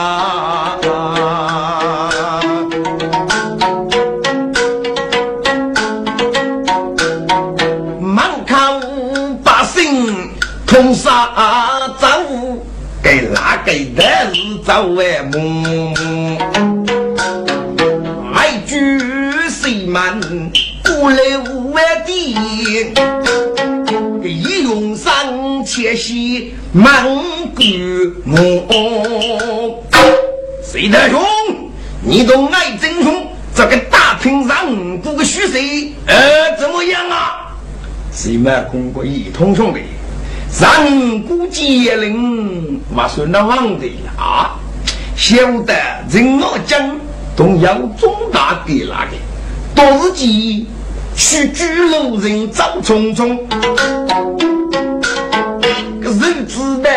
[8.01, 8.55] 满口
[9.43, 10.31] 八姓
[10.65, 11.29] 通杀
[11.99, 12.07] 走，
[13.03, 14.03] 给哪给的
[14.33, 15.93] 是走外梦？
[18.33, 18.99] 外居
[19.49, 20.51] 西门，
[20.83, 22.35] 孤来无外地。
[24.23, 27.34] 一用三千西门。
[27.55, 27.63] 谷
[28.27, 29.83] 我。
[30.63, 31.23] 谁的兄？
[32.01, 37.55] 你都爱争雄，这个大厅上不个虚岁，呃，怎么样啊？
[38.11, 39.79] 谁满公过一通兄弟？
[40.51, 44.59] 上古剑灵，我说那忘的了啊！
[45.15, 45.73] 晓得
[46.09, 46.99] 人我讲，
[47.35, 49.17] 都要重大给那个，
[49.75, 50.67] 多是几
[51.15, 53.37] 去居路人走匆匆，
[56.01, 56.89] 个日子的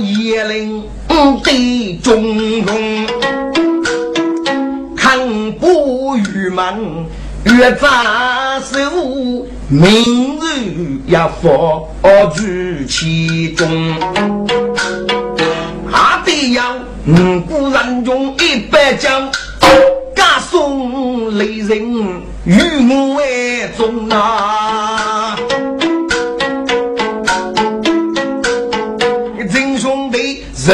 [0.00, 3.06] 野岭的种种，
[4.96, 7.06] 看不郁闷。
[7.44, 8.78] 越扎手，
[9.68, 11.86] 明日要佛
[12.34, 13.94] 举其中，
[15.90, 16.74] 还得要
[17.06, 19.30] 五谷人中一百将，
[20.16, 25.13] 加送雷人与我为重啊！
[30.64, 30.72] 子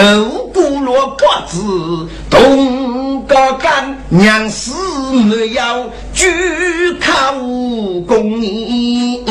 [2.31, 4.73] 东高干，娘死
[5.13, 6.29] 没有举
[7.01, 7.33] 靠
[8.07, 9.25] 功你。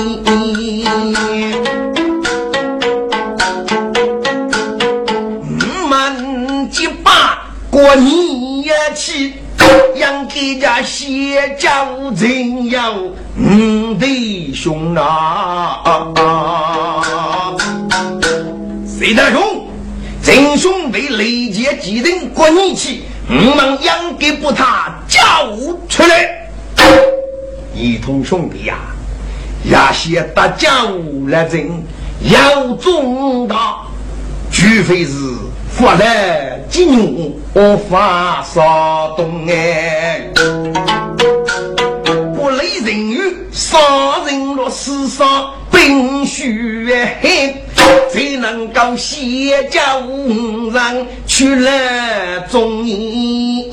[5.88, 7.40] 们结巴
[7.72, 9.36] 过年去，
[9.96, 11.86] 养给家写家
[12.18, 15.82] 人要五弟兄啊！
[18.86, 19.69] 谁大兄？
[20.30, 23.02] 真兄弟雷杰几人过年去？
[23.28, 25.20] 我们养给不他叫
[25.88, 26.48] 出来！
[27.74, 28.76] 一同兄弟呀，
[29.72, 31.84] 要写大家务来人
[32.30, 33.80] 要重大，
[34.52, 35.14] 除非是。
[35.72, 40.30] 发来金牛，我发少动哎，
[42.36, 43.80] 不累人语，杀
[44.28, 47.59] 人落世上冰雪黑，才
[48.40, 53.70] 能够写家无人去了中医。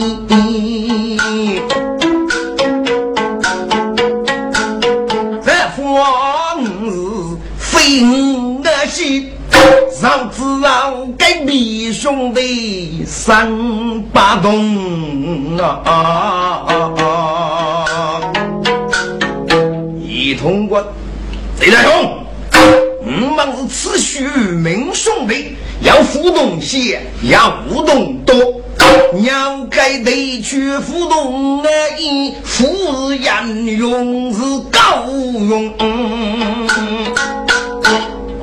[5.45, 9.33] 这方是非我心。
[9.91, 15.81] 上知让给弟兄弟三八洞啊！
[15.85, 15.91] 啊
[16.69, 18.21] 啊啊
[19.99, 20.85] 一通过，
[21.59, 22.26] 贼大兄，
[23.19, 28.61] 我们是此许名兄弟，要互动些，要互动多。
[29.25, 34.41] 要该得去互动而已，富人用是
[34.71, 35.73] 高用。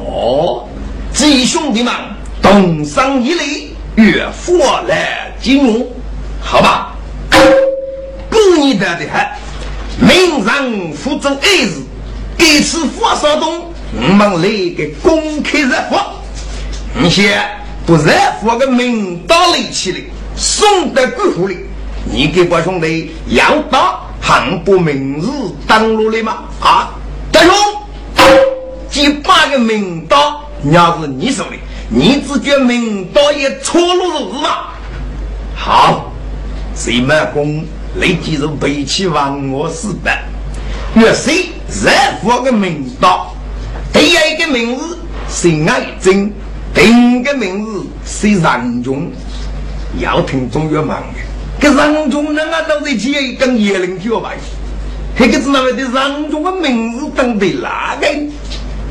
[0.08, 0.68] 哦。
[1.14, 1.94] 弟兄弟们，
[2.42, 4.58] 同上一礼，越富
[4.88, 5.88] 来金融，
[6.42, 6.96] 好吧？
[8.30, 9.38] 过年的的还，
[10.00, 11.84] 明人负责二日，
[12.38, 16.00] 这次发烧东，我们来个公开热火。
[17.00, 17.44] 你先
[17.86, 20.00] 不热火个名刀立起来，
[20.36, 21.58] 送到官府里。
[22.06, 25.26] 你给我兄弟要打，还不明日
[25.68, 26.44] 登陆了吗？
[26.60, 26.90] 啊，
[27.32, 27.54] 大兄，
[28.90, 30.44] 几百个名刀。
[30.72, 31.52] 要是你说的，
[31.90, 34.50] 你只觉明道也错落如日吗？
[35.56, 36.12] 好，
[36.76, 37.64] 谁满公
[37.96, 40.12] 立即是背起亡我死的。
[40.94, 41.50] 若谁
[41.84, 43.36] 任何个明道，
[43.94, 44.98] 第二个名字
[45.30, 46.30] 是爱憎，
[46.74, 49.12] 第二个名字是 ran 中，
[50.00, 51.20] 要听中药忙的。
[51.62, 54.36] 这 ran 中人啊，都在一跟叶灵交白，
[55.18, 58.08] 那个是那位的 ran 中的名字等的哪个？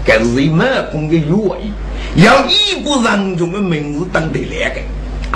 [0.04, 4.80] 该是人满公的约意，要一部人中的名字当得来个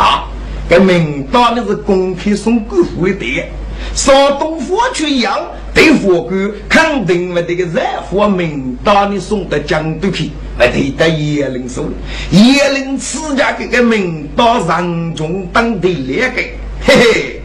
[0.02, 0.28] 啊！
[0.68, 3.48] 该名单的是公开送官府的对，
[3.94, 11.88] 上东府去要对法官肯定没这个任何名单的送到江都去，来对到叶灵手，
[12.30, 16.42] 叶灵此家这个名单人中当得来个，
[16.86, 17.42] 嘿嘿，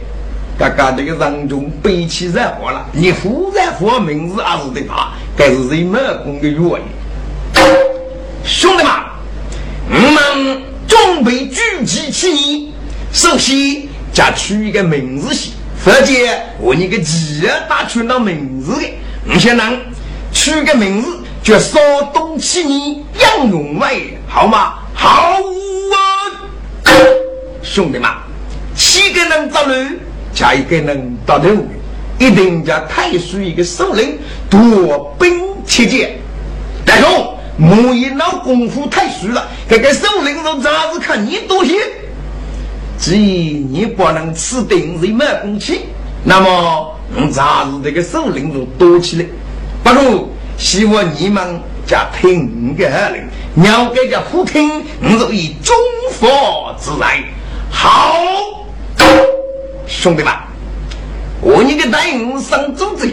[0.58, 6.82] 刚刚这个人中背起任何了，你忽然发名字还是得他，该是人满公的约意。
[8.44, 8.92] 兄弟们，
[9.88, 12.72] 我们准备聚集起。
[13.12, 15.52] 首先，加取一个名字先，
[15.84, 16.12] 或者
[16.60, 18.88] 我你个企业打出那名字的，
[19.28, 19.78] 我先能
[20.32, 21.78] 取个名字叫“少
[22.14, 24.74] 东起你杨永伟”，好吗？
[24.94, 25.38] 好
[26.84, 26.92] 啊！
[27.62, 28.08] 兄弟们，
[28.76, 29.98] 七个人打驴，
[30.32, 31.48] 加一个人打头，
[32.18, 34.18] 一定叫太叔一个首领
[34.48, 36.18] 夺兵切剑，
[36.86, 37.28] 大兄。
[37.58, 41.74] 莫一老功夫太熟了，这个首领都咋子看你多些？
[43.02, 45.80] 既然你不能吃定人满公气，
[46.22, 49.26] 那么我咋子这个首领就多起来？
[49.82, 55.74] 不如希望你们家听个令，要给家不听，我就以中
[56.12, 57.24] 佛之来。
[57.72, 58.14] 好，
[59.88, 60.32] 兄弟们，
[61.40, 63.12] 我你个带我上组织，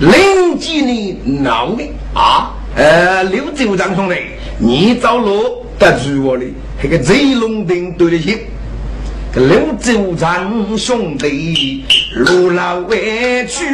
[0.00, 2.56] 领几年闹的啊！
[2.74, 4.16] 呃，刘州长兄弟，
[4.58, 6.44] 你走路得住我的，
[6.82, 8.40] 那个贼龙顶对得起。
[9.34, 11.84] 刘州长兄弟，
[12.16, 13.64] 路老委屈，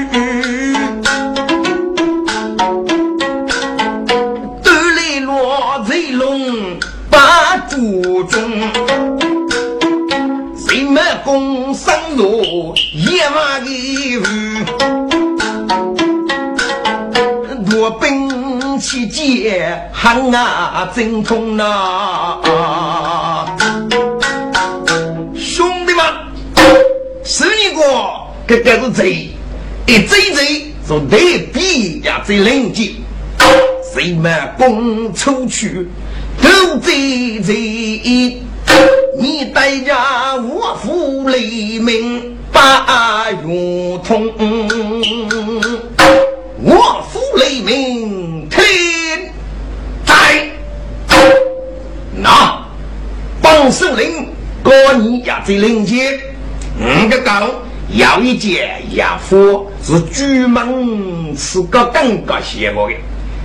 [4.62, 6.78] 斗来落贼龙
[7.08, 8.42] 把主中，
[10.56, 13.66] 谁满弓上路一马的
[17.70, 18.34] 多兵。
[18.80, 22.40] 七节喊啊，真痛呐！
[28.46, 29.30] 这个是贼，
[29.86, 32.96] 一贼贼就得比呀贼冷静，
[33.94, 35.88] 谁们攻出去
[36.42, 38.42] 都贼贼，
[39.18, 44.30] 你代价我负黎明八月通，
[46.62, 49.32] 我负黎明天
[50.04, 50.50] 在。
[52.16, 52.62] 那
[53.40, 54.28] 帮首领
[54.62, 56.20] 过你也在领接，
[56.78, 57.48] 五个高
[57.92, 62.96] 要一件亚夫是朱门是个更加邪恶的，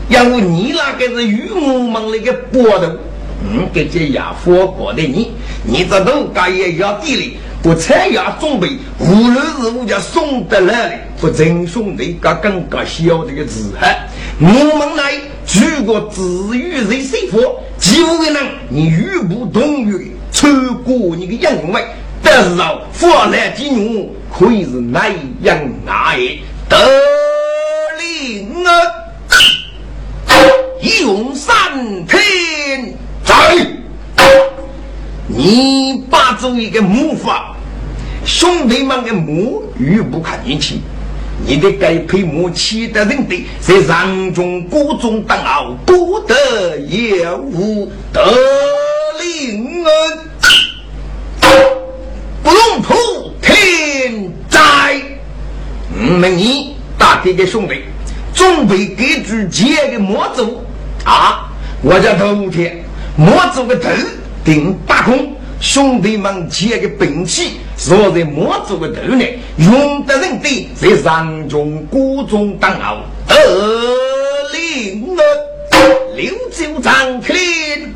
[0.09, 2.87] 因为你那个是与我们那个波头。
[3.41, 5.31] 嗯，给这亚佛过的你，
[5.63, 8.67] 你这都该也要地里，不参加准备，
[8.99, 13.87] 无论是我家送得来的，不真兄弟个更加小这个字哈。
[14.41, 15.13] 我们来
[15.45, 17.39] 举个子语人师傅，
[17.79, 20.49] 就为能你语不同于超
[20.83, 21.81] 过你的因为，
[22.31, 25.11] 但是啊，发来金牛可以是南
[25.41, 26.37] 阳哪也
[26.69, 26.77] 得
[27.97, 28.69] 令啊，
[31.01, 31.51] 用三
[32.05, 32.93] 天。
[33.23, 33.33] 在，
[35.27, 37.55] 你把做一个木法，
[38.23, 40.81] 兄弟们的木玉不可言弃，
[41.47, 47.91] 你的该配木器的人的，在上中国中当傲，不得也无。
[48.13, 48.23] 得
[49.19, 50.19] 令恩，
[52.43, 54.59] 不用普天灾。
[55.95, 57.81] 嗯，你大弟的兄弟，
[58.33, 60.63] 准备给主接个魔咒
[61.03, 61.49] 啊！
[61.81, 62.83] 我叫头天。
[63.17, 63.89] 莫做个头
[64.45, 73.35] 顶八空，兄弟们借个兵器，坐在莫做个头内，用得人的在上中谷中当傲，得
[74.53, 75.17] 令我
[76.15, 77.37] 六九张天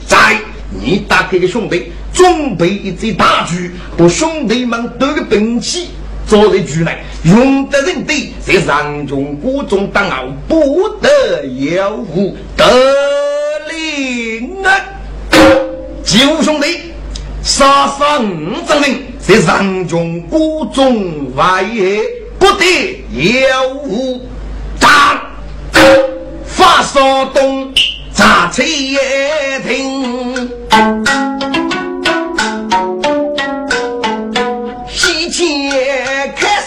[0.06, 0.38] 灾
[0.70, 5.90] 你打开个兄弟，准备一支大局，把兄弟们都个兵器
[6.28, 12.66] 坐在局内，用得人的在上中谷中当傲，不得有误，得
[13.72, 14.70] 令我。
[16.04, 16.94] 九兄弟，
[17.42, 18.26] 杀杀五
[18.68, 22.00] 证明，在上中谷中外野，
[22.38, 24.22] 不得有误。
[24.80, 24.90] 战，
[26.46, 27.74] 发烧东，
[28.14, 29.00] 扎吹也
[29.68, 30.50] 停。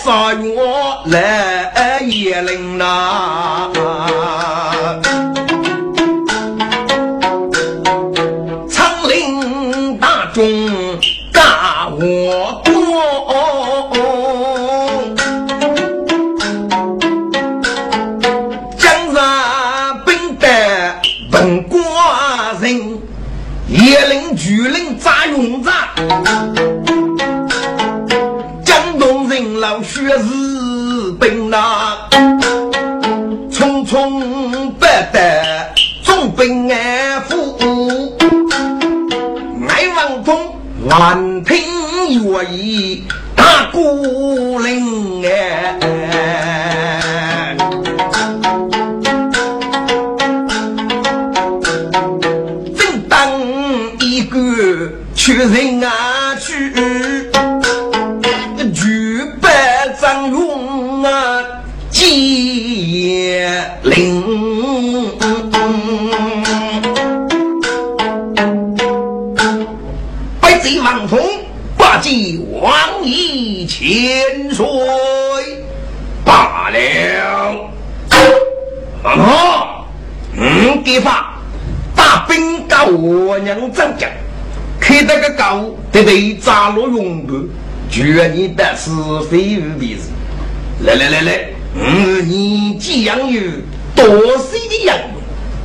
[0.06, 0.54] 天开杀月
[1.06, 3.85] 来也灵呐。
[30.06, 32.06] 学日本呐，
[33.50, 35.68] 匆匆不得
[36.04, 38.12] 总兵安抚，
[39.68, 40.54] 爱王通
[40.88, 41.56] 万听
[42.24, 43.02] 乐意
[43.34, 47.56] 大鼓铃哎，
[52.76, 53.28] 正当
[53.98, 54.38] 一个。
[55.16, 56.70] 去人啊去，
[63.82, 64.22] 令，
[70.40, 71.18] 百贼王通
[71.76, 72.72] 八戒往
[73.04, 74.66] 以千岁
[76.24, 77.70] 罢了。
[79.02, 79.84] 啊！
[80.36, 81.38] 嗯，给发
[81.94, 84.08] 大兵告我娘张家。
[84.80, 87.48] 开得个高，得得扎落永不，
[87.90, 88.90] 绝你的是
[89.30, 90.10] 非无彼事。
[90.84, 91.48] 来来来来，
[91.78, 93.40] 嗯，你既养有
[93.94, 94.06] 多
[94.38, 94.96] 岁的养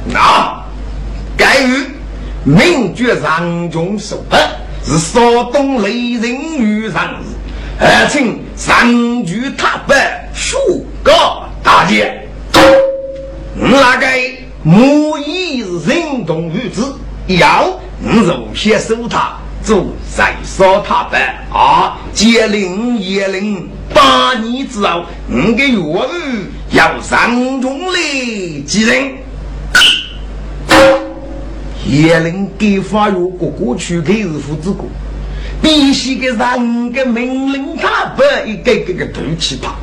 [0.06, 0.66] 那啊，
[1.38, 1.86] 该于
[2.44, 4.38] 名绝上中手法，
[4.84, 7.26] 是少东雷人与上日，
[7.80, 10.58] 而请上举踏板，数
[11.04, 11.12] 个
[11.64, 12.28] 大姐。
[13.54, 14.08] 那个
[14.64, 16.96] 母以人动于子，
[17.28, 17.80] 要。
[18.04, 19.86] 你首先收他做
[20.18, 21.22] 再烧他办
[21.54, 21.96] 啊！
[22.14, 26.08] 接令叶令八年之后，你的岳父
[26.72, 28.00] 要上中来
[28.66, 29.12] 继任。
[31.88, 34.88] 叶令给发岳哥哥去给日父之国，
[35.62, 39.74] 必须给上个命令他办一个个个头起他，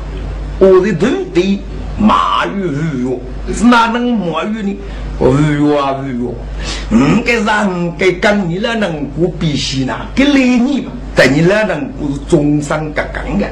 [0.57, 1.59] 我的头的
[1.99, 3.19] 马玉玉哟
[3.53, 4.77] 是哪能马玉呢？
[5.19, 6.33] 玉啊玉哟！
[6.91, 9.93] 五个人给跟你那能过必须呢？
[10.15, 13.45] 给雷你吧，但你那能过是终身格杠的。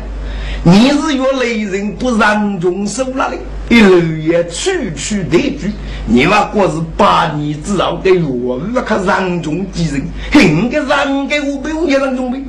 [0.64, 3.38] 你是越雷人不让中收了的，
[3.70, 5.72] 一路也区区对句，
[6.06, 10.02] 你话果是八年之后的我们看上中几人，
[10.34, 12.40] 应该让给我被我也让中的，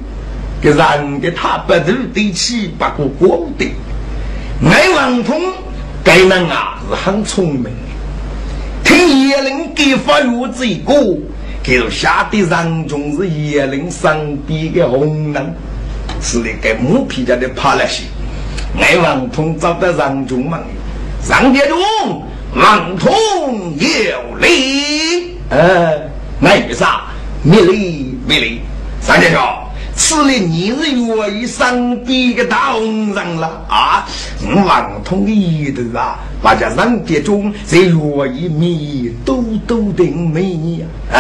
[0.61, 3.67] 给让给他不头对起八个光的，
[4.69, 5.41] 爱王通
[6.03, 7.67] 该人啊是很聪明，
[8.83, 11.19] 听叶灵给发育这个，
[11.63, 15.55] 给下的人中是叶灵身边的红人，
[16.21, 18.05] 是那个木皮家的爬了些。
[18.81, 20.59] 爱王通找到让中嘛？
[21.23, 21.79] 上殿中，
[22.55, 23.13] 王通
[23.77, 25.37] 有礼。
[25.51, 25.93] 呃，
[26.41, 27.03] 为啥？
[27.43, 28.61] 没礼没礼。
[29.01, 29.41] 上殿中，
[29.95, 34.07] 此礼你是愿意上帝的大红人了啊？
[34.45, 40.43] 王通的意头啊，把这上殿中在愿意面都都的美
[40.79, 40.87] 呀。
[41.13, 41.19] 啊，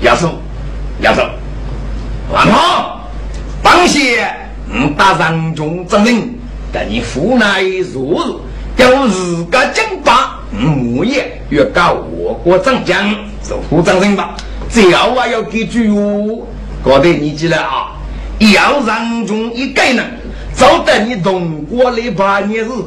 [0.00, 0.34] 要说
[1.00, 1.24] 要说，
[2.32, 2.56] 王通，
[3.82, 4.24] 当谢
[4.72, 6.38] 嗯，大上中证明。
[6.72, 8.16] 但你府内如
[8.76, 13.10] 日，要自个讲法，木业越搞我国长江，
[13.42, 14.36] 是副长生吧？
[14.70, 16.46] 最后啊要给句哟，
[16.84, 17.90] 搞得你记了啊！
[18.54, 19.98] 要让中一个人，
[20.54, 22.84] 找得你同过来八年日后，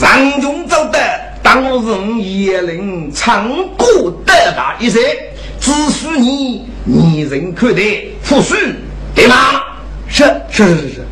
[0.00, 0.98] 让中找得
[1.42, 5.00] 当人也能唱歌得大一些，
[5.58, 7.82] 只许你拟人可待，
[8.22, 8.54] 服输
[9.12, 9.34] 对吗？
[10.16, 11.04] 是是是是。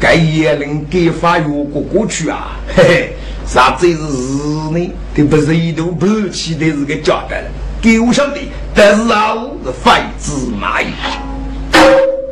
[0.00, 2.56] 该也能给发越过过去啊！
[2.74, 3.12] 嘿嘿，
[3.46, 4.90] 啥子是日呢？
[5.14, 7.36] 这不是一头不起的是个假的，
[7.82, 8.48] 给我兄弟。
[8.74, 10.86] 但是啊，是非子马意。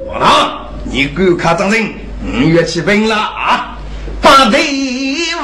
[0.09, 1.93] 王堂，你给我看张人，
[2.25, 3.79] 五月起兵了啊！
[4.23, 4.59] 八队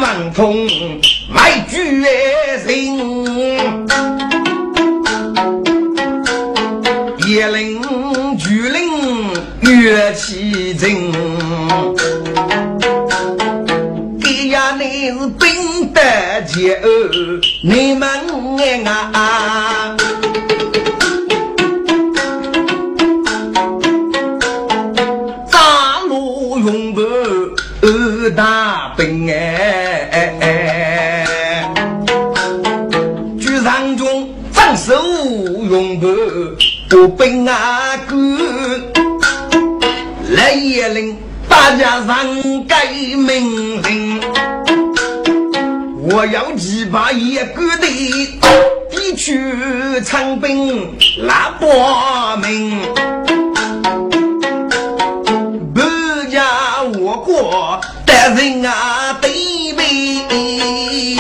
[0.01, 0.67] 王通
[1.35, 2.09] 来举人，
[7.29, 7.86] 叶灵举
[9.81, 11.13] 月起征。
[14.79, 16.01] 是兵得
[16.43, 16.81] 节
[17.63, 18.09] 你们
[18.87, 19.97] 啊！
[25.51, 27.01] 大路永不
[28.31, 31.27] 大兵哎！
[33.39, 34.95] 局长中张手
[35.71, 36.07] 永不
[36.89, 37.86] 不兵啊
[41.79, 44.21] 家上改命令。
[46.09, 47.87] 我要击败一个的
[48.91, 49.41] 地区
[50.05, 50.97] 长兵
[51.27, 52.81] 拉报名，
[55.75, 55.81] 不
[56.31, 56.45] 家
[57.01, 59.31] 我国的人啊对
[59.77, 61.19] 比，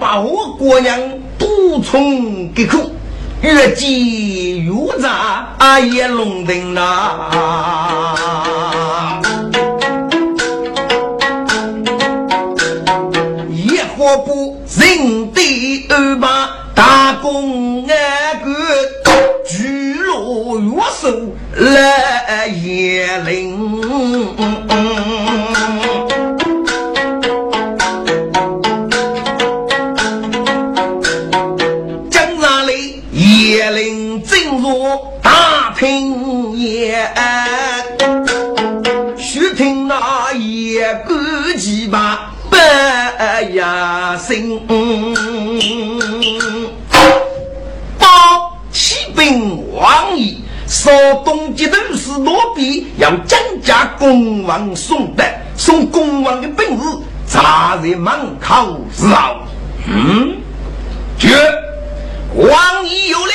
[0.00, 0.98] 把我国娘
[1.38, 2.90] 独宠给苦，
[3.46, 7.30] 越积越杂啊也弄定了。
[13.98, 18.54] 我不认得二八大公安官，
[19.48, 21.08] 巨鹿月手
[21.54, 23.80] 来也灵。
[43.56, 44.60] 呀，心
[47.98, 48.06] 八
[48.70, 50.36] 启禀王爷，
[50.68, 50.92] 说
[51.24, 55.24] 东极都是罗比，要增加公王送的，
[55.56, 56.82] 送公王的本事，
[57.26, 58.78] 扎在门口
[59.10, 59.40] 绕。
[59.86, 60.36] 嗯，
[61.18, 61.34] 绝
[62.34, 63.34] 王爷有令，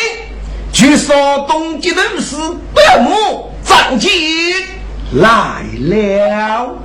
[0.72, 1.16] 据说
[1.48, 2.36] 东极都是
[2.76, 4.12] 白木张进
[5.14, 6.76] 来了。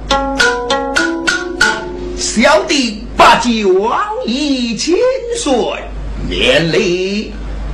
[2.16, 4.94] 小弟八戒王爷千
[5.36, 5.52] 岁，
[6.28, 7.32] 免礼。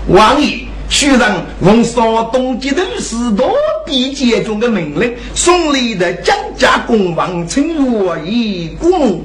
[0.09, 3.53] 王爷虽然奉少东吉头士多
[3.85, 9.23] 比节中的命令，送礼的江家公王请我以公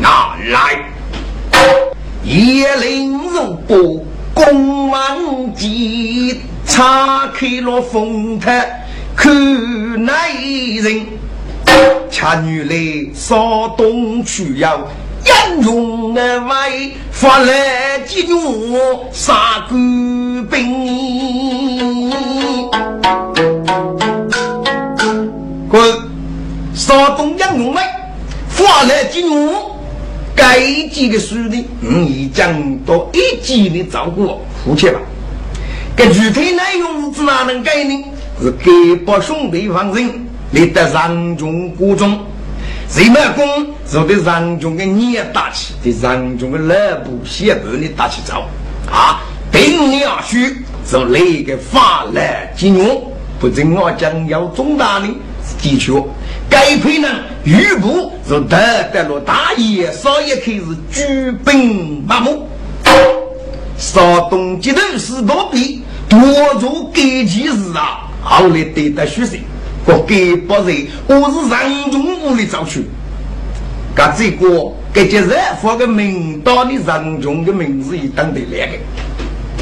[0.00, 0.90] 拿来。
[2.24, 4.04] 叶灵如波，
[4.34, 8.84] 公王吉岔开了风台，
[9.14, 10.12] 看那
[10.82, 11.06] 人。
[12.10, 14.86] 恰女来少东去要
[15.24, 22.10] 英勇的为发来金牛杀官兵。
[25.68, 25.80] 滚！
[26.74, 27.82] 少东英勇为
[28.48, 29.76] 发来金牛，
[30.34, 32.52] 该几个书的你已讲
[32.86, 34.98] 到一级的照顾夫妻吧。
[35.96, 38.04] 这具体内容是哪能改呢？
[38.40, 40.26] 是给把兄弟放人。
[40.52, 42.18] 立得上中国中，
[42.92, 48.44] 谁没功，就对上中的也打起，对上中的老部先部的打起走
[48.86, 49.22] 啊！
[49.50, 55.06] 定两须，就来个法来金融，不正我将要中大的
[55.62, 56.04] 的确，
[56.50, 57.08] 该配呢，
[57.44, 58.58] 余部就得
[58.92, 60.62] 得了大爷，少爷开始
[60.92, 62.46] 举兵伐木，
[63.78, 66.20] 稍东街头是多比，多
[66.60, 69.38] 做该件事啊，后来得到学生。
[69.84, 72.84] 我给不是，我是人中屋里找去。
[73.94, 78.78] 噶这个，给这人发个名单的人中的名字，一等得来个。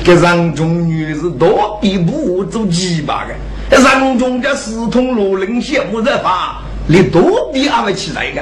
[0.05, 8.41] 给人中女是多比不做几百个，人中的四通罗林县木人法，你多比阿不起来个，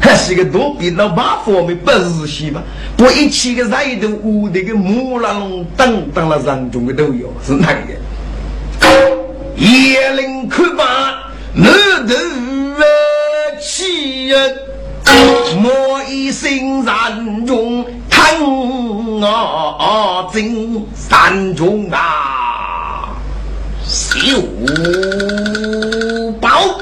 [0.00, 2.62] 还是个多比老八方面不日系吧？
[2.96, 7.94] 不一起个人都屋里个木兰龙等等了人中的都有，是哪个？
[9.56, 10.84] 叶灵看罢，
[11.52, 11.70] 满
[12.06, 12.14] 头
[13.60, 14.58] 气人，
[15.60, 18.36] 莫一声山中叹
[19.22, 23.08] 啊真山中啊，
[23.84, 24.36] 小
[26.40, 26.78] 宝，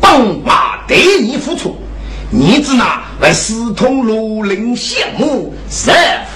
[0.00, 1.76] 本把对你付出，
[2.30, 5.92] 你只拿为四通庐陵羡慕，设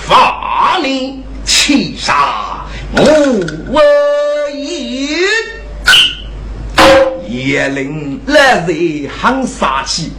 [0.06, 3.10] 法令气杀我。
[4.52, 5.08] 一
[7.30, 10.10] 叶灵来人很杀气，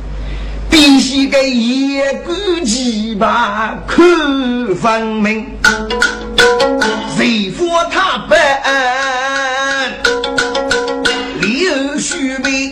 [0.69, 3.99] 必须给叶公鸡巴看
[4.75, 5.45] 分明。
[7.17, 8.33] 谁说他不
[11.41, 12.71] 刘须眉，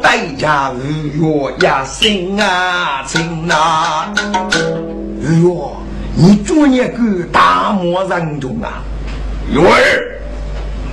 [0.00, 4.12] 代价如月呀，心啊情啊！
[5.42, 5.76] 哟，
[6.14, 8.80] 你做那个大漠人中啊！
[9.52, 10.20] 玉儿，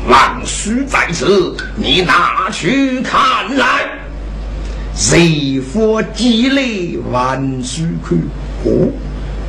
[0.07, 3.19] 万书在此，你拿去看
[3.57, 3.89] 来。
[4.95, 8.17] 谁佛积累万书看？
[8.63, 8.89] 哦，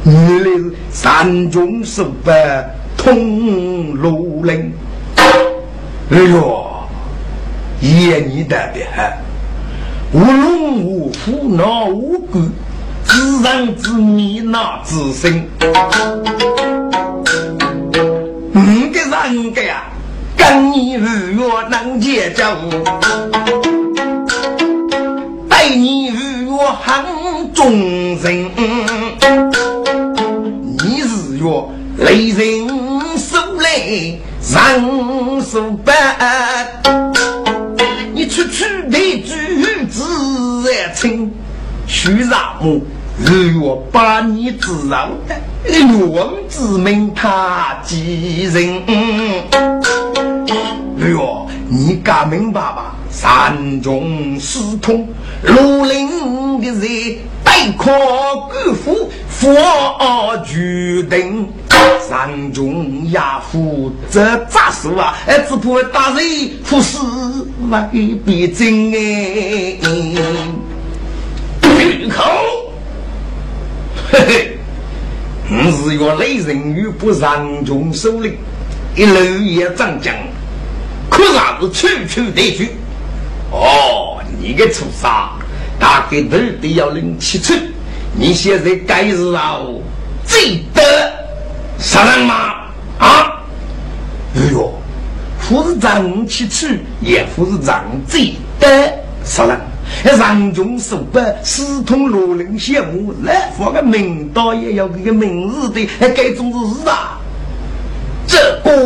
[0.05, 4.73] 原来是山中守白通路林。
[6.11, 6.89] 哎呦，
[7.81, 9.13] 爷你得的很，
[10.13, 12.43] 无龙无虎闹无鬼，
[13.05, 15.47] 自然自迷那自身。
[19.31, 19.83] 人个呀，
[20.39, 22.57] 跟你日月能结交，
[25.49, 27.73] 待你日月很忠
[28.23, 28.49] 人。
[30.79, 31.45] 你日月
[31.99, 32.39] 雷人
[33.19, 35.93] 手雷人手板，
[38.15, 41.33] 你处处得举自然清，
[41.89, 42.87] 徐啥木。
[43.21, 45.35] 日月把你知道的，
[45.69, 48.81] 欲望之命他几人？
[50.49, 51.19] 日月，
[51.69, 52.95] 你敢明白吧？
[53.11, 55.09] 山中四通，
[55.45, 57.87] 庐陵的人带靠
[58.49, 59.49] 官府，佛
[60.45, 61.49] 决定。
[62.09, 65.15] 山中亚夫这咋说啊？
[65.27, 66.99] 哎，只怕大人不是
[67.71, 69.77] 外边真哎，
[71.61, 72.25] 闭口。
[74.11, 74.59] 嘿嘿，
[75.49, 78.37] 你是一个雷人与不让中首领，
[78.97, 80.15] 一路也长江，
[81.11, 82.69] 可啥是处处得罪。
[83.51, 85.11] 哦，你个畜生，
[85.79, 87.59] 大概都得要领七寸。
[88.15, 89.59] 你现在该是啊，
[90.27, 90.83] 最得
[91.79, 92.35] 杀人吗？
[92.99, 93.43] 啊？
[94.37, 94.73] 哎呦，
[95.49, 98.93] 不是长七寸，也不是长最得
[99.25, 99.59] 杀人。
[100.05, 107.19] 人中手办，四通罗林羡慕，来发个名刀也要给个名字的，还该种是事啊！
[108.27, 108.85] 这个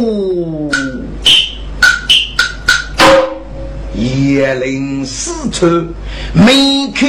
[3.95, 5.87] 叶灵四川
[6.33, 7.07] 没开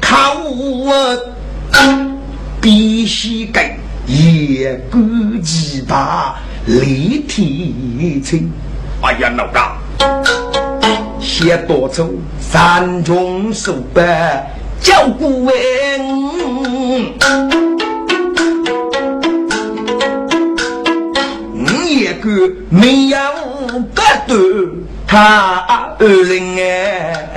[0.00, 0.16] 口，
[2.60, 3.76] 必须给
[4.06, 6.34] 叶公鸡巴
[6.66, 8.50] 立体清。
[9.00, 9.78] 哎呀，老大！
[11.20, 12.10] 先多走
[12.40, 14.50] 山中数百
[14.80, 15.54] 叫顾问，
[21.54, 23.18] 你一个没有
[23.94, 24.40] 不断
[25.08, 27.28] 他二愣哎